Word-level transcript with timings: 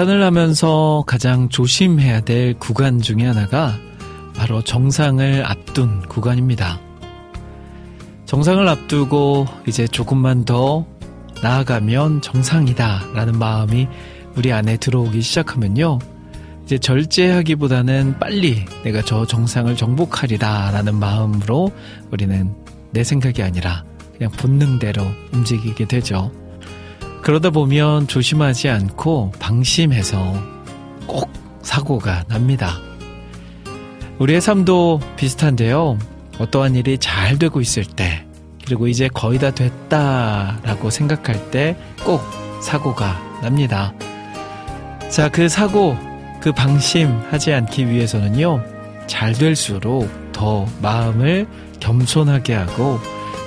등산을 0.00 0.22
하면서 0.22 1.04
가장 1.06 1.50
조심해야 1.50 2.20
될 2.20 2.54
구간 2.54 3.02
중에 3.02 3.26
하나가 3.26 3.74
바로 4.34 4.62
정상을 4.62 5.44
앞둔 5.44 6.00
구간입니다. 6.08 6.80
정상을 8.24 8.66
앞두고 8.66 9.46
이제 9.66 9.86
조금만 9.86 10.46
더 10.46 10.86
나아가면 11.42 12.22
정상이다 12.22 13.08
라는 13.14 13.38
마음이 13.38 13.88
우리 14.36 14.52
안에 14.52 14.78
들어오기 14.78 15.20
시작하면요. 15.20 15.98
이제 16.64 16.78
절제하기보다는 16.78 18.18
빨리 18.18 18.64
내가 18.84 19.02
저 19.02 19.26
정상을 19.26 19.76
정복하리다 19.76 20.70
라는 20.70 20.94
마음으로 20.94 21.72
우리는 22.10 22.54
내 22.92 23.04
생각이 23.04 23.42
아니라 23.42 23.84
그냥 24.16 24.32
본능대로 24.32 25.04
움직이게 25.34 25.84
되죠. 25.86 26.32
그러다 27.22 27.50
보면 27.50 28.06
조심하지 28.06 28.68
않고 28.68 29.32
방심해서 29.38 30.34
꼭 31.06 31.30
사고가 31.62 32.24
납니다. 32.28 32.78
우리의 34.18 34.40
삶도 34.40 35.00
비슷한데요. 35.16 35.98
어떠한 36.38 36.74
일이 36.74 36.98
잘 36.98 37.38
되고 37.38 37.60
있을 37.60 37.84
때, 37.84 38.24
그리고 38.64 38.88
이제 38.88 39.08
거의 39.08 39.38
다 39.38 39.50
됐다라고 39.50 40.90
생각할 40.90 41.50
때 41.50 41.76
꼭 42.04 42.22
사고가 42.62 43.20
납니다. 43.42 43.92
자, 45.10 45.28
그 45.28 45.48
사고, 45.48 45.96
그 46.40 46.52
방심하지 46.52 47.52
않기 47.52 47.88
위해서는요, 47.88 48.62
잘 49.06 49.32
될수록 49.32 50.08
더 50.32 50.66
마음을 50.80 51.46
겸손하게 51.80 52.54
하고 52.54 52.98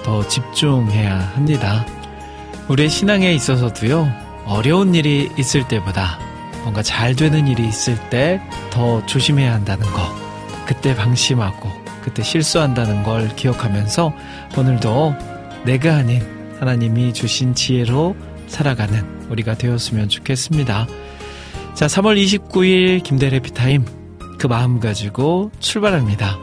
더 0.04 0.28
집중해야 0.28 1.20
합니다. 1.36 1.86
우리의 2.74 2.90
신앙에 2.90 3.32
있어서도요, 3.36 4.12
어려운 4.46 4.96
일이 4.96 5.30
있을 5.38 5.68
때보다 5.68 6.18
뭔가 6.64 6.82
잘 6.82 7.16
되는 7.16 7.47
일이 7.47 7.68
있을 7.68 7.96
때 8.09 8.42
더 8.72 9.06
조심해야 9.06 9.53
한다는 9.53 9.86
거, 9.92 10.02
그때 10.66 10.96
방심하고, 10.96 11.70
그때 12.02 12.24
실수한다는 12.24 13.03
걸 13.03 13.36
기억하면서 13.36 14.12
오늘도 14.58 15.16
내가 15.66 15.97
아닌 15.97 16.24
하나님이 16.59 17.14
주신 17.14 17.53
지혜로 17.53 18.16
살아가는 18.47 19.06
우리가 19.30 19.53
되었으면 19.53 20.09
좋겠습니다. 20.09 20.88
자, 21.76 21.86
3월 21.86 22.20
29일 22.24 23.03
김대래 23.03 23.40
피타임 23.40 23.86
그 24.40 24.47
마음 24.47 24.80
가지고 24.80 25.52
출발합니다. 25.59 26.40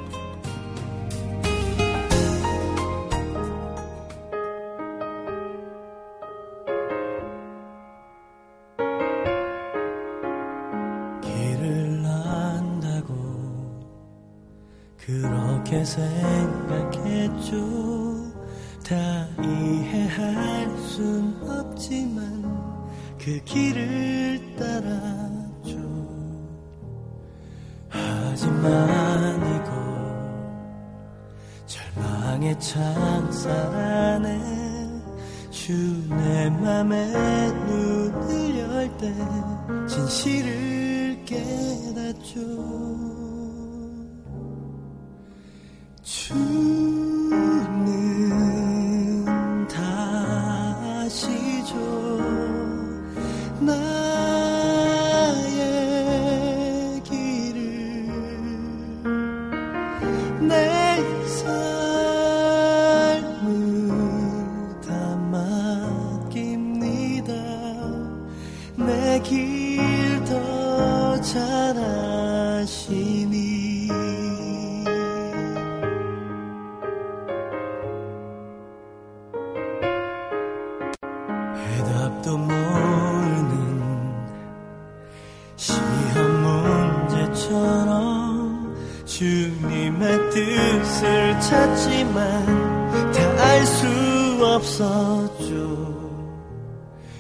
없었죠 94.81 96.01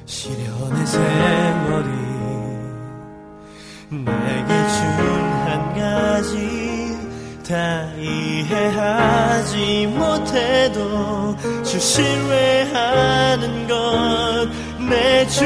시련의 0.07 0.87
세월이 0.87 1.91
내게 3.91 4.69
준 4.69 5.31
한 5.51 5.75
가지 5.75 6.35
다 7.49 7.55
이해하지 7.97 9.87
못해도 9.89 11.37
주 11.65 11.79
신뢰하는 11.81 13.67
것? 13.67 14.49
내주 14.89 15.45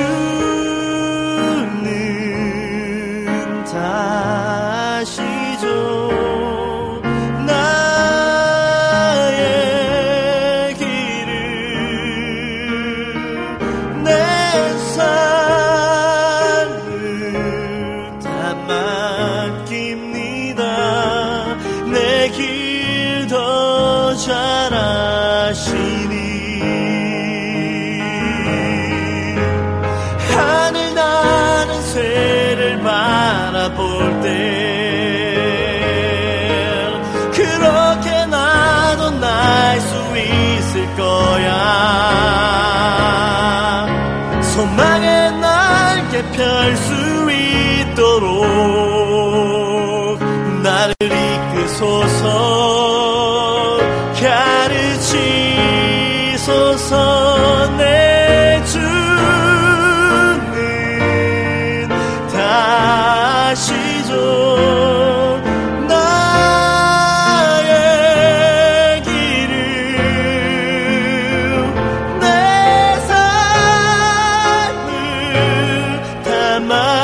my 76.67 77.04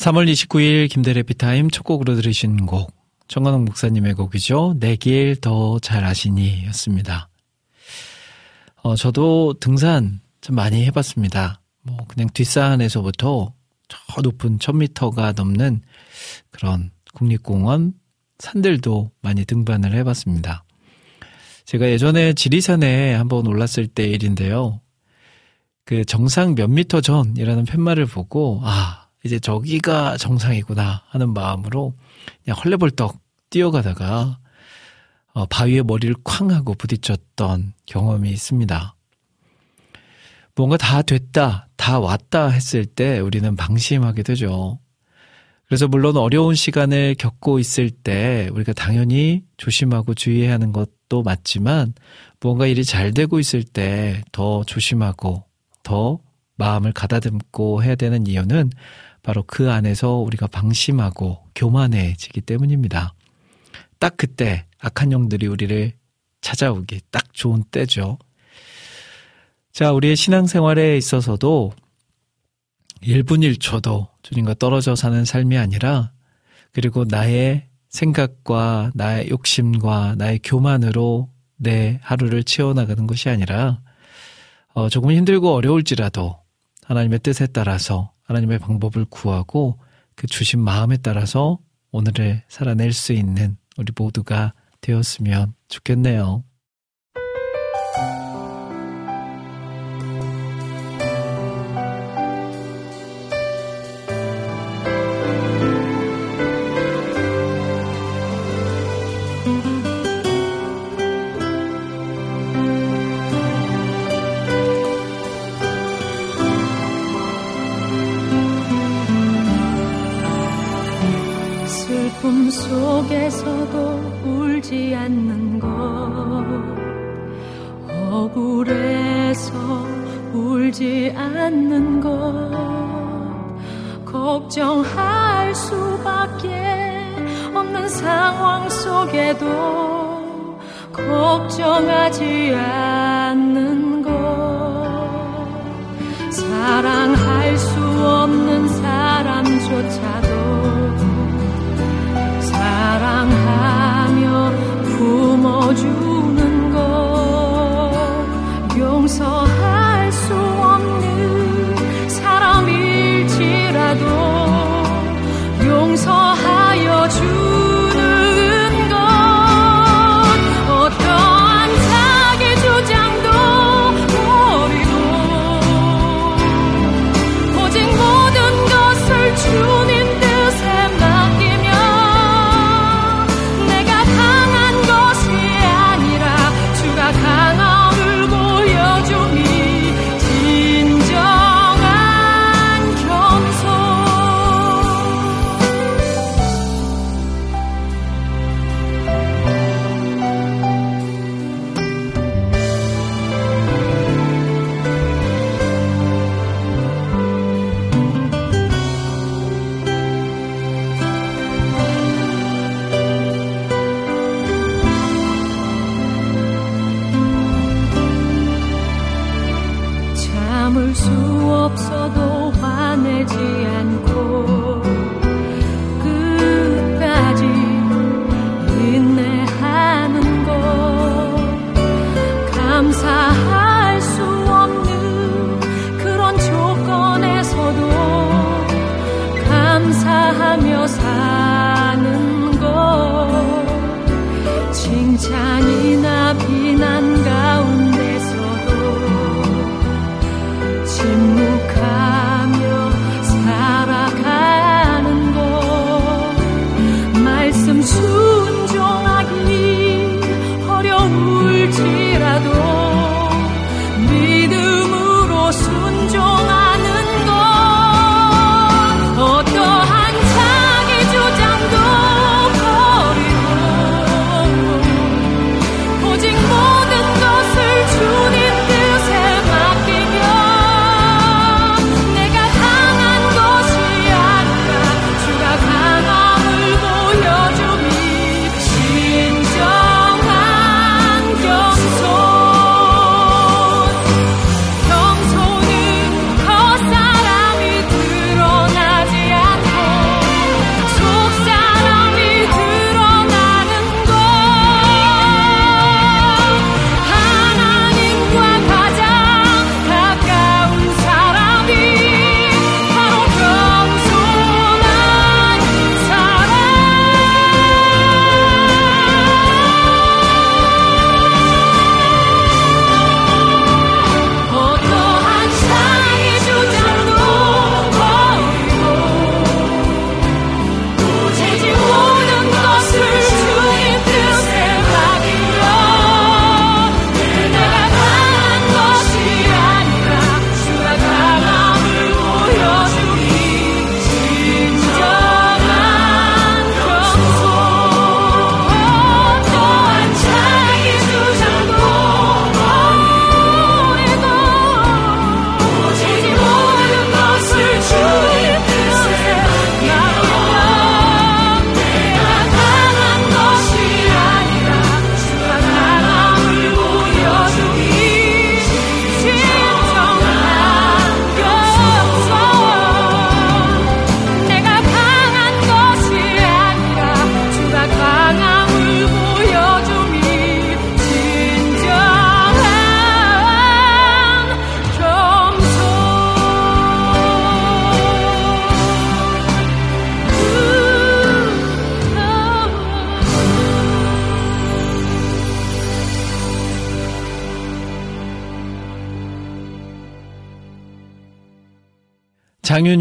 3월 0.00 0.30
29일 0.32 0.88
김대래 0.88 1.22
피타임 1.22 1.68
첫 1.68 1.82
곡으로 1.82 2.14
들으신 2.14 2.64
곡 2.64 2.90
정관홍 3.28 3.66
목사님의 3.66 4.14
곡이죠. 4.14 4.76
내 4.80 4.96
길 4.96 5.36
더 5.42 5.78
잘 5.80 6.04
아시니 6.04 6.64
였습니다. 6.68 7.28
어, 8.82 8.96
저도 8.96 9.54
등산 9.60 10.20
좀 10.40 10.56
많이 10.56 10.86
해봤습니다. 10.86 11.60
뭐 11.82 11.98
그냥 12.08 12.30
뒷산에서부터 12.32 13.52
저 13.88 14.20
높은 14.22 14.56
1000m가 14.58 15.34
넘는 15.36 15.82
그런 16.50 16.92
국립공원 17.12 17.92
산들도 18.38 19.10
많이 19.20 19.44
등반을 19.44 19.92
해봤습니다. 19.96 20.64
제가 21.66 21.90
예전에 21.90 22.32
지리산에 22.32 23.12
한번 23.12 23.46
올랐을 23.46 23.86
때 23.86 24.04
일인데요. 24.04 24.80
그 25.84 26.06
정상 26.06 26.54
몇 26.54 26.68
미터 26.70 27.02
전이라는 27.02 27.66
팻말을 27.66 28.06
보고 28.06 28.62
아 28.64 29.09
이제 29.24 29.38
저기가 29.38 30.16
정상이구나 30.16 31.04
하는 31.08 31.32
마음으로 31.34 31.94
그냥 32.44 32.56
헐레벌떡 32.58 33.18
뛰어가다가 33.50 34.38
어, 35.32 35.46
바위에 35.46 35.82
머리를 35.82 36.14
쾅 36.24 36.50
하고 36.50 36.74
부딪혔던 36.74 37.74
경험이 37.86 38.30
있습니다. 38.30 38.94
뭔가 40.56 40.76
다 40.76 41.02
됐다, 41.02 41.68
다 41.76 42.00
왔다 42.00 42.48
했을 42.48 42.84
때 42.84 43.20
우리는 43.20 43.54
방심하게 43.56 44.22
되죠. 44.22 44.78
그래서 45.66 45.86
물론 45.86 46.16
어려운 46.16 46.56
시간을 46.56 47.14
겪고 47.14 47.60
있을 47.60 47.90
때 47.90 48.48
우리가 48.52 48.72
당연히 48.72 49.44
조심하고 49.56 50.14
주의해야 50.14 50.52
하는 50.52 50.72
것도 50.72 51.22
맞지만 51.22 51.94
뭔가 52.40 52.66
일이 52.66 52.84
잘 52.84 53.12
되고 53.14 53.38
있을 53.38 53.62
때 53.62 54.20
더 54.32 54.64
조심하고 54.64 55.44
더 55.84 56.18
마음을 56.56 56.92
가다듬고 56.92 57.84
해야 57.84 57.94
되는 57.94 58.26
이유는 58.26 58.70
바로 59.22 59.44
그 59.46 59.70
안에서 59.70 60.14
우리가 60.14 60.46
방심하고 60.46 61.44
교만해지기 61.54 62.40
때문입니다. 62.42 63.14
딱 63.98 64.16
그때 64.16 64.66
악한 64.78 65.12
영들이 65.12 65.46
우리를 65.46 65.92
찾아오기 66.40 67.02
딱 67.10 67.32
좋은 67.34 67.64
때죠. 67.70 68.18
자, 69.72 69.92
우리의 69.92 70.16
신앙생활에 70.16 70.96
있어서도 70.96 71.72
1분 73.02 73.58
1초도 73.58 74.08
주님과 74.22 74.54
떨어져 74.54 74.94
사는 74.94 75.24
삶이 75.24 75.56
아니라 75.56 76.12
그리고 76.72 77.04
나의 77.04 77.66
생각과 77.88 78.92
나의 78.94 79.30
욕심과 79.30 80.14
나의 80.16 80.40
교만으로 80.42 81.28
내 81.56 81.98
하루를 82.02 82.44
채워나가는 82.44 83.06
것이 83.06 83.28
아니라 83.28 83.80
어, 84.72 84.88
조금 84.88 85.10
힘들고 85.10 85.52
어려울지라도 85.52 86.38
하나님의 86.84 87.18
뜻에 87.20 87.46
따라서 87.46 88.12
하나님의 88.30 88.60
방법을 88.60 89.06
구하고 89.06 89.78
그 90.14 90.28
주신 90.28 90.60
마음에 90.60 90.96
따라서 90.96 91.58
오늘을 91.90 92.44
살아낼 92.46 92.92
수 92.92 93.12
있는 93.12 93.56
우리 93.76 93.92
모두가 93.96 94.54
되었으면 94.80 95.54
좋겠네요. 95.68 96.44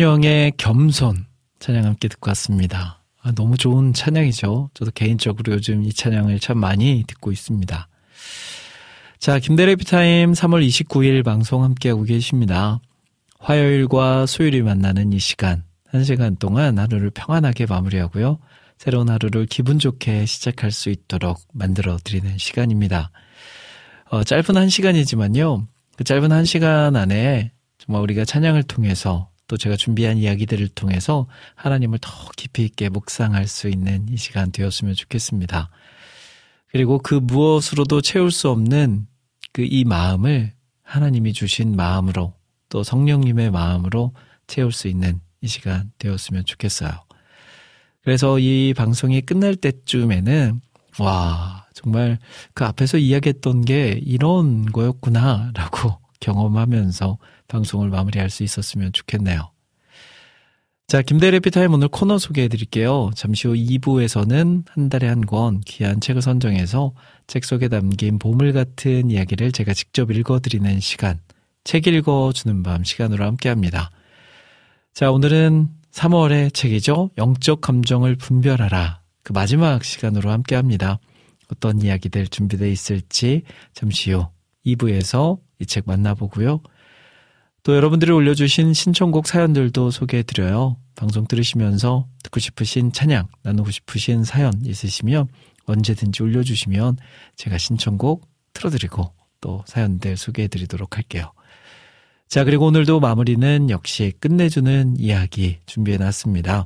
장윤영의 0.09 0.53
겸손 0.57 1.27
찬양 1.59 1.85
함께 1.85 2.07
듣고 2.07 2.29
왔습니다. 2.31 3.03
아, 3.21 3.31
너무 3.33 3.57
좋은 3.57 3.93
찬양이죠. 3.93 4.71
저도 4.73 4.89
개인적으로 4.91 5.53
요즘 5.53 5.83
이 5.83 5.93
찬양을 5.93 6.39
참 6.39 6.57
많이 6.57 7.03
듣고 7.05 7.31
있습니다. 7.31 7.87
자, 9.19 9.39
김대래 9.39 9.75
비타임 9.75 10.31
3월 10.31 10.67
29일 10.67 11.23
방송 11.23 11.63
함께하고 11.63 12.03
계십니다. 12.03 12.79
화요일과 13.37 14.25
수요일이 14.25 14.63
만나는 14.63 15.13
이 15.13 15.19
시간, 15.19 15.63
한 15.87 16.03
시간 16.03 16.35
동안 16.37 16.79
하루를 16.79 17.11
평안하게 17.11 17.67
마무리하고요. 17.67 18.39
새로운 18.79 19.09
하루를 19.09 19.45
기분 19.45 19.77
좋게 19.77 20.25
시작할 20.25 20.71
수 20.71 20.89
있도록 20.89 21.39
만들어 21.53 21.97
드리는 22.03 22.35
시간입니다. 22.39 23.11
어, 24.09 24.23
짧은 24.23 24.57
한 24.57 24.69
시간이지만요. 24.69 25.67
그 25.97 26.03
짧은 26.03 26.31
한 26.31 26.45
시간 26.45 26.95
안에 26.95 27.51
정말 27.77 28.01
우리가 28.01 28.25
찬양을 28.25 28.63
통해서 28.63 29.28
또 29.49 29.57
제가 29.57 29.75
준비한 29.75 30.17
이야기들을 30.17 30.69
통해서 30.69 31.27
하나님을 31.55 31.99
더 31.99 32.09
깊이 32.37 32.63
있게 32.63 32.87
묵상할 32.87 33.47
수 33.47 33.67
있는 33.67 34.07
이 34.09 34.15
시간 34.15 34.53
되었으면 34.53 34.93
좋겠습니다. 34.93 35.69
그리고 36.71 36.99
그 36.99 37.15
무엇으로도 37.15 37.99
채울 37.99 38.31
수 38.31 38.49
없는 38.49 39.07
그 39.51 39.63
이 39.63 39.83
마음을 39.83 40.53
하나님이 40.83 41.33
주신 41.33 41.75
마음으로 41.75 42.33
또 42.69 42.83
성령님의 42.83 43.51
마음으로 43.51 44.13
채울 44.47 44.71
수 44.71 44.87
있는 44.87 45.19
이 45.41 45.47
시간 45.47 45.91
되었으면 45.97 46.45
좋겠어요. 46.45 46.91
그래서 48.03 48.39
이 48.39 48.73
방송이 48.75 49.21
끝날 49.21 49.55
때쯤에는 49.55 50.61
와 50.99 51.67
정말 51.73 52.19
그 52.53 52.65
앞에서 52.65 52.97
이야기했던 52.97 53.65
게 53.65 53.99
이런 54.03 54.65
거였구나라고 54.65 55.99
경험하면서 56.19 57.17
방송을 57.49 57.89
마무리할 57.89 58.29
수 58.29 58.43
있었으면 58.43 58.93
좋겠네요. 58.93 59.51
자, 60.87 61.03
김대래 61.03 61.39
피타임 61.39 61.71
오늘 61.73 61.87
코너 61.87 62.17
소개해 62.17 62.47
드릴게요. 62.47 63.11
잠시 63.15 63.47
후 63.47 63.53
2부에서는 63.53 64.63
한 64.67 64.89
달에 64.89 65.07
한 65.07 65.21
권 65.21 65.61
귀한 65.61 65.99
책을 66.01 66.21
선정해서 66.23 66.93
책 67.27 67.45
속에 67.45 67.67
담긴 67.67 68.17
보물 68.17 68.53
같은 68.53 69.11
이야기를 69.11 69.51
제가 69.51 69.73
직접 69.75 70.09
읽어 70.09 70.39
드리는 70.39 70.79
시간, 70.79 71.19
책 71.63 71.85
읽어 71.85 72.31
주는 72.33 72.63
밤 72.63 72.83
시간으로 72.83 73.23
함께 73.23 73.49
합니다. 73.49 73.91
자, 74.93 75.11
오늘은 75.11 75.69
3월의 75.91 76.53
책이죠. 76.55 77.11
영적 77.19 77.61
감정을 77.61 78.15
분별하라. 78.15 79.01
그 79.21 79.31
마지막 79.33 79.83
시간으로 79.83 80.31
함께 80.31 80.55
합니다. 80.55 80.99
어떤 81.51 81.81
이야기들 81.83 82.27
준비되어 82.27 82.67
있을지 82.67 83.43
잠시 83.73 84.11
후 84.11 84.27
2부에서 84.65 85.39
이 85.59 85.65
책 85.65 85.83
만나보고요. 85.85 86.61
또 87.69 87.75
여러분들이 87.75 88.11
올려주신 88.11 88.73
신청곡 88.73 89.27
사연들도 89.27 89.91
소개해드려요. 89.91 90.77
방송 90.95 91.27
들으시면서 91.27 92.07
듣고 92.23 92.39
싶으신 92.39 92.91
찬양, 92.91 93.27
나누고 93.43 93.69
싶으신 93.69 94.23
사연 94.23 94.51
있으시면 94.65 95.27
언제든지 95.65 96.23
올려주시면 96.23 96.97
제가 97.35 97.59
신청곡 97.59 98.27
틀어드리고 98.53 99.13
또 99.39 99.63
사연들 99.67 100.17
소개해드리도록 100.17 100.97
할게요. 100.97 101.31
자, 102.27 102.43
그리고 102.43 102.65
오늘도 102.65 103.01
마무리는 103.01 103.69
역시 103.69 104.13
끝내주는 104.19 104.95
이야기 104.97 105.59
준비해놨습니다. 105.67 106.65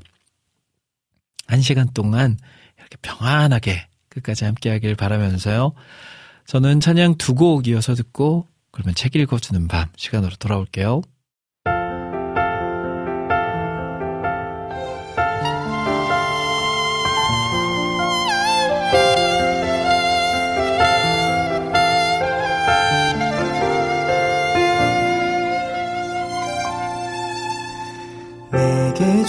한 1.48 1.62
시간 1.62 1.90
동안 1.94 2.38
이렇게 2.78 2.96
평안하게 3.02 3.90
끝까지 4.08 4.46
함께 4.46 4.70
하길 4.70 4.96
바라면서요. 4.96 5.74
저는 6.46 6.80
찬양 6.80 7.18
두 7.18 7.36
곡 7.36 7.68
이어서 7.68 7.94
듣고 7.94 8.48
그러면 8.74 8.96
책 8.96 9.16
읽어주는 9.16 9.68
밤 9.70 9.88
시간으로 9.96 10.36
돌아올게요. 10.36 11.04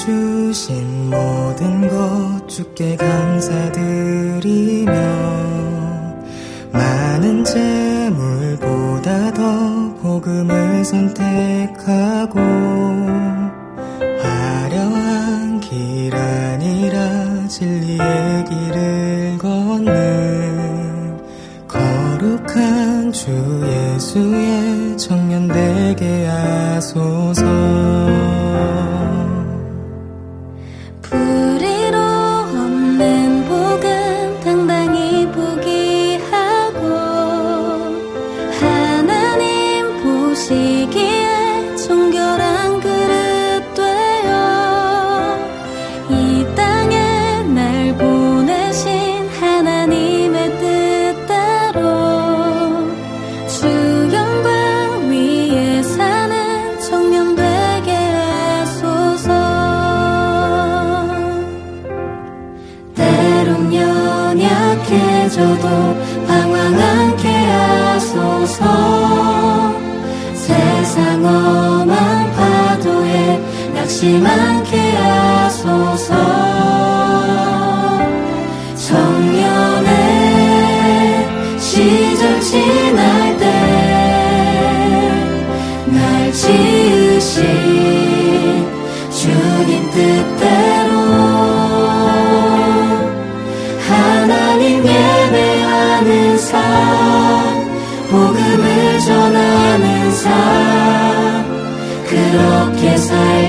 주신 0.04 1.08
모든 1.08 1.88
것 1.88 2.46
주께 2.46 2.96
감사드리며 2.96 4.92
많은 6.72 7.44
더 7.44 7.83
복음을 10.14 10.84
선택하고 10.84 12.38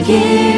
살 0.05 0.54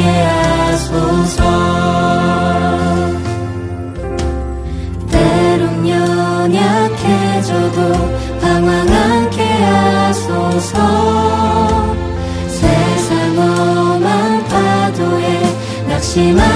함께 0.00 0.02
하소서. 0.02 1.42
때론 5.10 5.88
연약해져도 5.88 7.78
방황하게 8.40 9.42
하소서. 9.44 10.76
세상 12.48 13.38
엄한 13.38 14.44
파도에 14.48 15.26
낙심하 15.88 16.49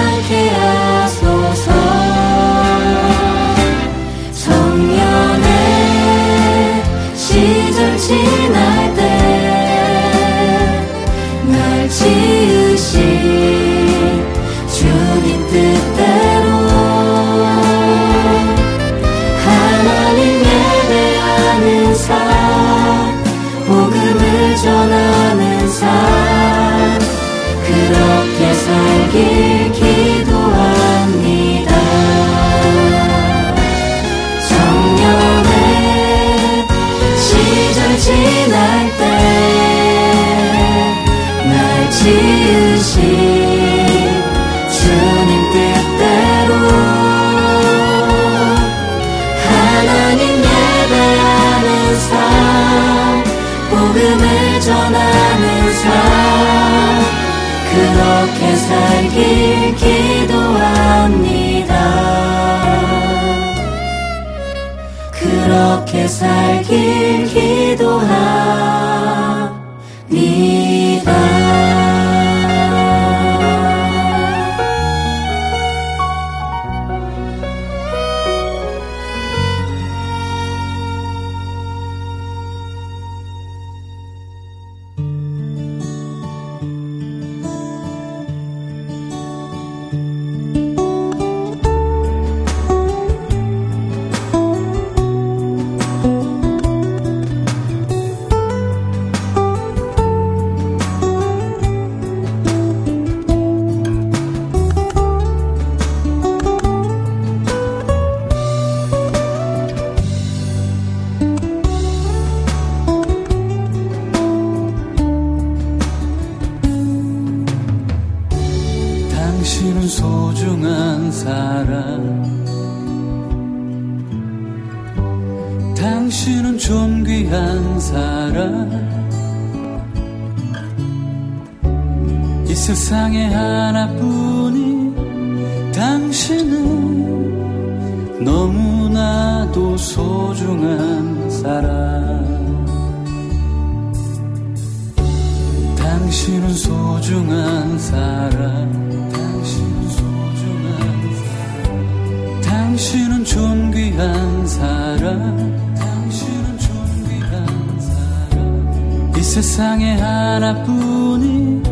사람 147.85 149.11
당신 149.13 149.89
소중한 149.91 150.75
사람 151.21 152.41
당신은 152.41 153.25
존귀한 153.25 154.47
사람 154.47 155.75
당신은 155.75 156.59
존귀한 156.59 157.81
사람 157.81 159.13
이 159.15 159.21
세상에 159.23 159.97
하나뿐인 159.99 161.63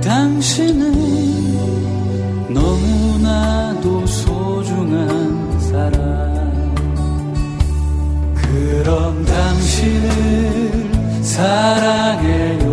당신은 0.00 0.82
너무나도 2.52 4.04
소중한 4.04 5.60
사람 5.60 6.74
그럼 8.34 9.24
당신을 9.24 11.22
사랑해요 11.22 12.65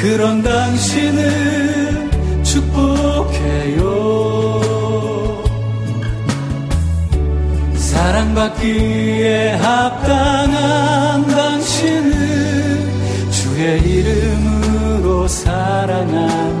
그런 0.00 0.42
당신을 0.42 2.08
축복해요. 2.44 3.88
사랑받기에 7.74 9.54
합당한 9.54 11.26
당신을 11.26 12.12
주의 13.30 13.80
이름으로 13.82 15.26
사랑합니다. 15.26 16.57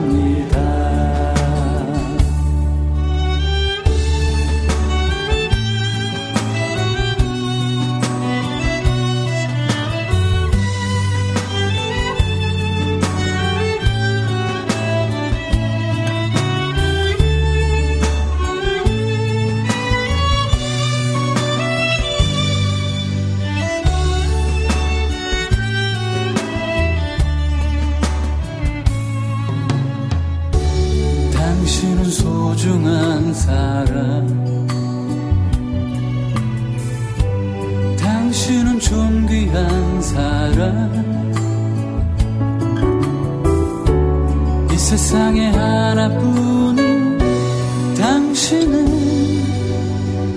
바쁜 46.08 47.18
당신은 47.98 48.86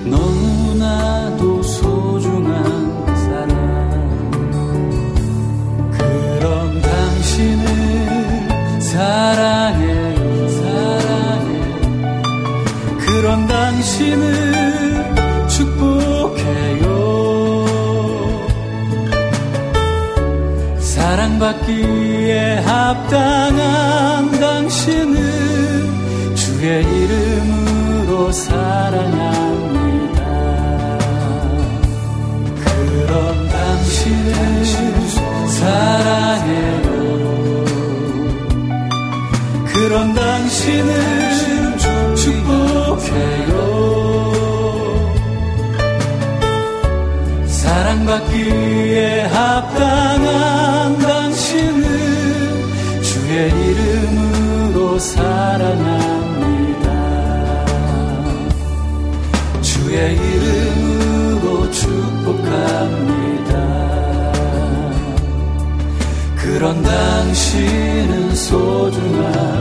너무나도 0.10 1.64
소중한 1.64 3.16
사람. 3.16 3.56
그럼 5.92 6.82
당신을 6.82 8.82
사랑해 8.82 10.50
사랑해. 10.50 11.62
그런 13.00 13.48
당신을 13.48 15.48
축복해요. 15.48 16.92
사랑받기에 20.80 22.58
합당한 22.60 24.32
당신은 24.32 25.41
주의 26.62 26.84
이름으로 26.84 28.32
사랑합니다. 28.32 30.22
그럼 32.56 33.50
당신을 33.50 34.66
사랑해요. 35.48 36.86
그럼 39.74 40.14
당신을 40.14 40.92
축복해요. 42.16 43.56
사랑받기에 47.48 49.22
합당. 49.24 50.21
당신은 67.52 68.34
소중한 68.34 69.61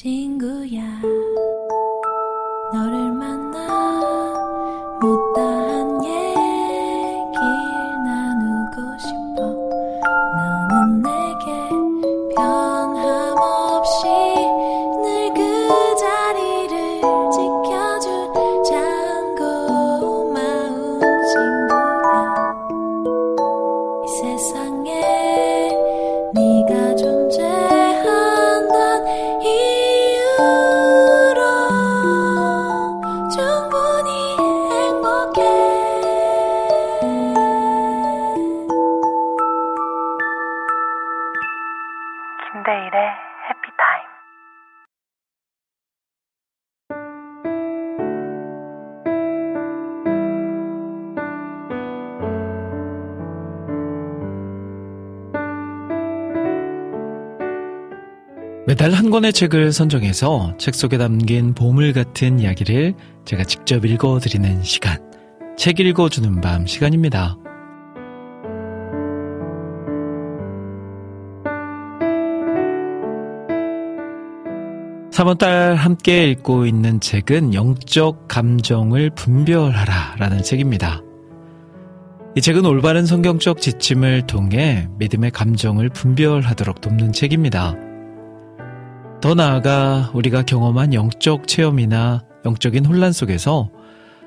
친구야 0.00 0.80
너를 2.72 3.09
매달 58.70 58.92
한 58.92 59.10
권의 59.10 59.32
책을 59.32 59.72
선정해서 59.72 60.54
책 60.56 60.76
속에 60.76 60.96
담긴 60.96 61.54
보물 61.54 61.92
같은 61.92 62.38
이야기를 62.38 62.94
제가 63.24 63.42
직접 63.42 63.84
읽어드리는 63.84 64.62
시간. 64.62 64.96
책 65.56 65.80
읽어주는 65.80 66.40
밤 66.40 66.68
시간입니다. 66.68 67.36
3월달 75.10 75.74
함께 75.74 76.28
읽고 76.30 76.64
있는 76.64 77.00
책은 77.00 77.54
영적 77.54 78.28
감정을 78.28 79.10
분별하라 79.16 80.14
라는 80.20 80.44
책입니다. 80.44 81.02
이 82.36 82.40
책은 82.40 82.64
올바른 82.64 83.04
성경적 83.04 83.60
지침을 83.60 84.28
통해 84.28 84.86
믿음의 85.00 85.32
감정을 85.32 85.88
분별하도록 85.88 86.80
돕는 86.80 87.12
책입니다. 87.12 87.89
더 89.20 89.34
나아가 89.34 90.10
우리가 90.14 90.42
경험한 90.42 90.94
영적 90.94 91.46
체험이나 91.46 92.24
영적인 92.46 92.86
혼란 92.86 93.12
속에서 93.12 93.70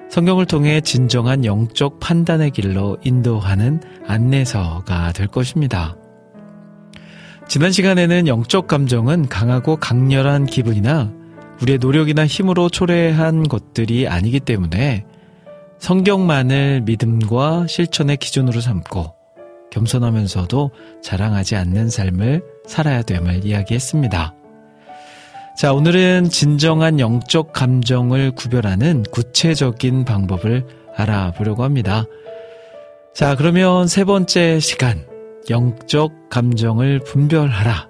성경을 0.10 0.46
통해 0.46 0.82
진정한 0.82 1.46
영적 1.46 2.00
판단의 2.00 2.52
길로 2.52 2.98
인도하는 3.04 3.82
안내서가 4.06 5.12
될 5.14 5.26
것입니다. 5.26 5.98
지난 7.48 7.72
시간에는 7.72 8.28
영적 8.28 8.68
감정은 8.68 9.28
강하고 9.30 9.78
강렬한 9.78 10.46
기분이나 10.46 11.12
우리의 11.62 11.80
노력이나 11.80 12.28
힘으로 12.28 12.70
초래한 12.70 13.48
것들이 13.48 14.08
아니기 14.08 14.40
때문에 14.40 15.06
성경만을 15.80 16.82
믿음과 16.82 17.66
실천의 17.68 18.18
기준으로 18.18 18.62
삼고 18.62 19.16
겸손하면서도 19.72 20.70
자랑하지 21.02 21.56
않는 21.56 21.90
삶을 21.90 22.44
살아야 22.68 23.02
됨을 23.02 23.44
이야기했습니다. 23.44 24.36
자, 25.56 25.72
오늘은 25.72 26.30
진정한 26.30 27.00
영적 27.00 27.54
감정을 27.54 28.32
구별하는 28.32 29.04
구체적인 29.12 30.04
방법을 30.04 30.66
알아보려고 30.96 31.64
합니다. 31.64 32.06
자, 33.14 33.36
그러면 33.36 33.88
세 33.88 34.04
번째 34.04 34.60
시간, 34.60 35.06
영적 35.52 36.30
감정을 36.30 37.02
분별하라. 37.02 37.88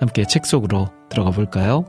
함께 0.00 0.24
책 0.24 0.44
속으로 0.44 0.88
들어가 1.08 1.30
볼까요? 1.30 1.84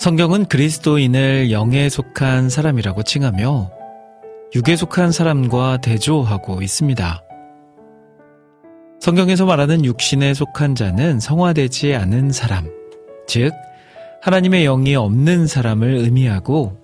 성경은 0.00 0.46
그리스도인을 0.46 1.52
영에 1.52 1.88
속한 1.88 2.50
사람이라고 2.50 3.04
칭하며 3.04 3.81
육에 4.54 4.76
속한 4.76 5.12
사람과 5.12 5.78
대조하고 5.78 6.60
있습니다. 6.60 7.22
성경에서 9.00 9.46
말하는 9.46 9.84
육신에 9.84 10.34
속한 10.34 10.74
자는 10.74 11.20
성화되지 11.20 11.94
않은 11.94 12.32
사람, 12.32 12.68
즉, 13.26 13.52
하나님의 14.20 14.64
영이 14.64 14.94
없는 14.94 15.46
사람을 15.46 15.94
의미하고, 15.94 16.78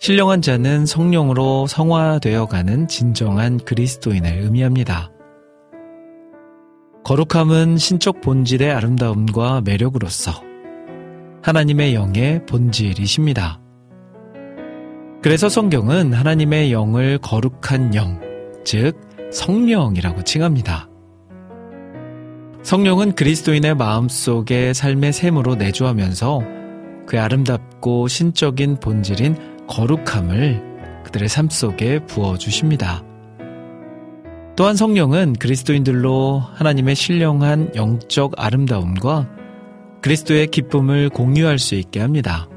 신령한 0.00 0.40
자는 0.40 0.86
성령으로 0.86 1.66
성화되어 1.66 2.46
가는 2.46 2.88
진정한 2.88 3.58
그리스도인을 3.58 4.38
의미합니다. 4.38 5.12
거룩함은 7.04 7.76
신적 7.76 8.20
본질의 8.22 8.72
아름다움과 8.72 9.60
매력으로서 9.60 10.32
하나님의 11.42 11.94
영의 11.94 12.46
본질이십니다. 12.46 13.61
그래서 15.22 15.48
성경은 15.48 16.14
하나님의 16.14 16.72
영을 16.72 17.16
거룩한 17.18 17.94
영, 17.94 18.20
즉 18.64 19.00
성령이라고 19.30 20.24
칭합니다. 20.24 20.88
성령은 22.64 23.14
그리스도인의 23.14 23.76
마음속에 23.76 24.72
삶의 24.72 25.12
샘으로 25.12 25.54
내주하면서 25.54 26.42
그의 27.06 27.22
아름답고 27.22 28.08
신적인 28.08 28.80
본질인 28.80 29.66
거룩함을 29.68 31.02
그들의 31.04 31.28
삶 31.28 31.48
속에 31.48 32.04
부어주십니다. 32.06 33.04
또한 34.56 34.74
성령은 34.74 35.34
그리스도인들로 35.34 36.42
하나님의 36.54 36.96
신령한 36.96 37.76
영적 37.76 38.32
아름다움과 38.36 39.28
그리스도의 40.02 40.48
기쁨을 40.48 41.10
공유할 41.10 41.60
수 41.60 41.76
있게 41.76 42.00
합니다. 42.00 42.48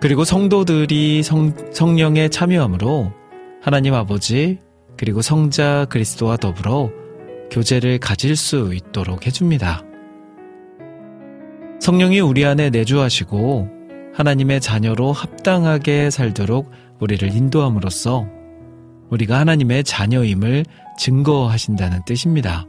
그리고 0.00 0.24
성도들이 0.24 1.22
성, 1.22 1.54
성령에 1.72 2.30
참여함으로 2.30 3.12
하나님 3.60 3.92
아버지 3.92 4.58
그리고 4.96 5.20
성자 5.20 5.86
그리스도와 5.90 6.38
더불어 6.38 6.90
교제를 7.50 7.98
가질 7.98 8.34
수 8.34 8.72
있도록 8.74 9.26
해줍니다. 9.26 9.82
성령이 11.80 12.20
우리 12.20 12.46
안에 12.46 12.70
내주하시고 12.70 13.68
하나님의 14.14 14.60
자녀로 14.60 15.12
합당하게 15.12 16.10
살도록 16.10 16.70
우리를 16.98 17.34
인도함으로써 17.34 18.26
우리가 19.10 19.38
하나님의 19.38 19.84
자녀임을 19.84 20.64
증거하신다는 20.98 22.04
뜻입니다. 22.06 22.66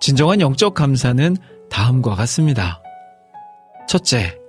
진정한 0.00 0.40
영적 0.40 0.74
감사는 0.74 1.36
다음과 1.68 2.14
같습니다. 2.14 2.82
첫째, 3.86 4.39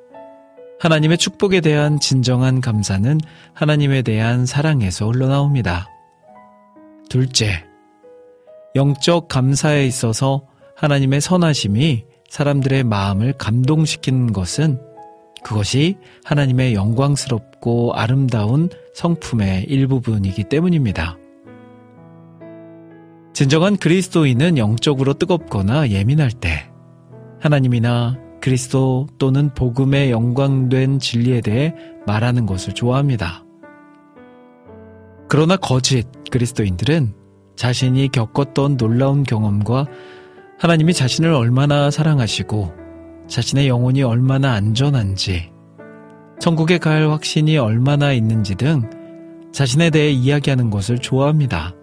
하나님의 0.82 1.20
축복에 1.20 1.62
대한 1.62 2.00
진정한 2.00 2.60
감사는 2.60 3.20
하나님에 3.54 4.02
대한 4.02 4.48
사랑에서 4.48 5.12
흘러나옵니다. 5.12 5.88
둘째, 7.08 7.66
영적 8.74 9.28
감사에 9.28 9.86
있어서 9.86 10.48
하나님의 10.76 11.22
선하심이 11.22 12.06
사람들의 12.30 12.84
마음을 12.86 13.34
감동시키는 13.34 14.34
것은 14.34 14.82
그것이 15.44 15.98
하나님의 16.24 16.74
영광스럽고 16.74 17.94
아름다운 17.94 18.70
성품의 18.96 19.66
일부분이기 19.66 20.46
때문입니다. 20.46 21.16
진정한 23.34 23.78
그리스도인은 23.78 24.58
영적으로 24.58 25.14
뜨겁거나 25.14 25.90
예민할 25.90 26.32
때 26.32 26.72
하나님이나 27.40 28.31
그리스도 28.42 29.08
또는 29.18 29.54
복음의 29.54 30.12
영광된 30.12 31.00
진리에 31.00 31.42
대해 31.42 31.74
말하는 32.06 32.46
것을 32.46 32.74
좋아합니다. 32.74 33.46
그러나 35.30 35.56
거짓 35.56 36.08
그리스도인들은 36.32 37.14
자신이 37.56 38.10
겪었던 38.10 38.78
놀라운 38.78 39.24
경험과 39.24 39.86
하나님이 40.60 40.94
자신을 40.94 41.32
얼마나 41.34 41.90
사랑하시고 41.90 42.74
자신의 43.28 43.68
영혼이 43.68 44.04
얼마나 44.04 44.54
안전한지, 44.54 45.52
천국에 46.40 46.80
갈 46.80 47.10
확신이 47.10 47.58
얼마나 47.58 48.12
있는지 48.12 48.56
등 48.56 48.90
자신에 49.54 49.90
대해 49.90 50.12
이야기하는 50.12 50.70
것을 50.70 50.98
좋아합니다. 50.98 51.76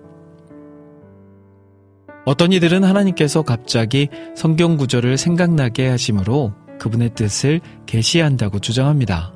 어떤 2.28 2.52
이들은 2.52 2.84
하나님께서 2.84 3.40
갑자기 3.40 4.08
성경 4.36 4.76
구절을 4.76 5.16
생각나게 5.16 5.88
하심으로 5.88 6.52
그분의 6.78 7.14
뜻을 7.14 7.62
계시한다고 7.86 8.58
주장합니다. 8.58 9.32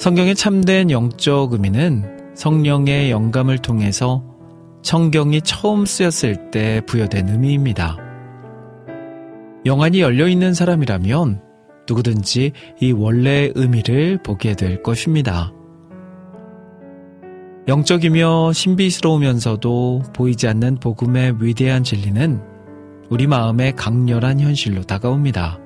성경의 0.00 0.34
참된 0.34 0.90
영적 0.90 1.52
의미는 1.52 2.32
성령의 2.34 3.10
영감을 3.10 3.58
통해서 3.58 4.24
성경이 4.82 5.42
처음 5.42 5.84
쓰였을 5.84 6.50
때 6.50 6.80
부여된 6.86 7.28
의미입니다. 7.28 7.98
영안이 9.66 10.00
열려있는 10.00 10.54
사람이라면 10.54 11.42
누구든지 11.86 12.52
이 12.80 12.92
원래의 12.92 13.52
의미를 13.56 14.22
보게 14.22 14.54
될 14.56 14.82
것입니다. 14.82 15.52
영적이며 17.66 18.52
신비스러우면서도 18.52 20.02
보이지 20.12 20.46
않는 20.48 20.76
복음의 20.76 21.36
위대한 21.40 21.82
진리는 21.82 22.42
우리 23.08 23.26
마음에 23.26 23.72
강렬한 23.72 24.38
현실로 24.40 24.82
다가옵니다. 24.82 25.58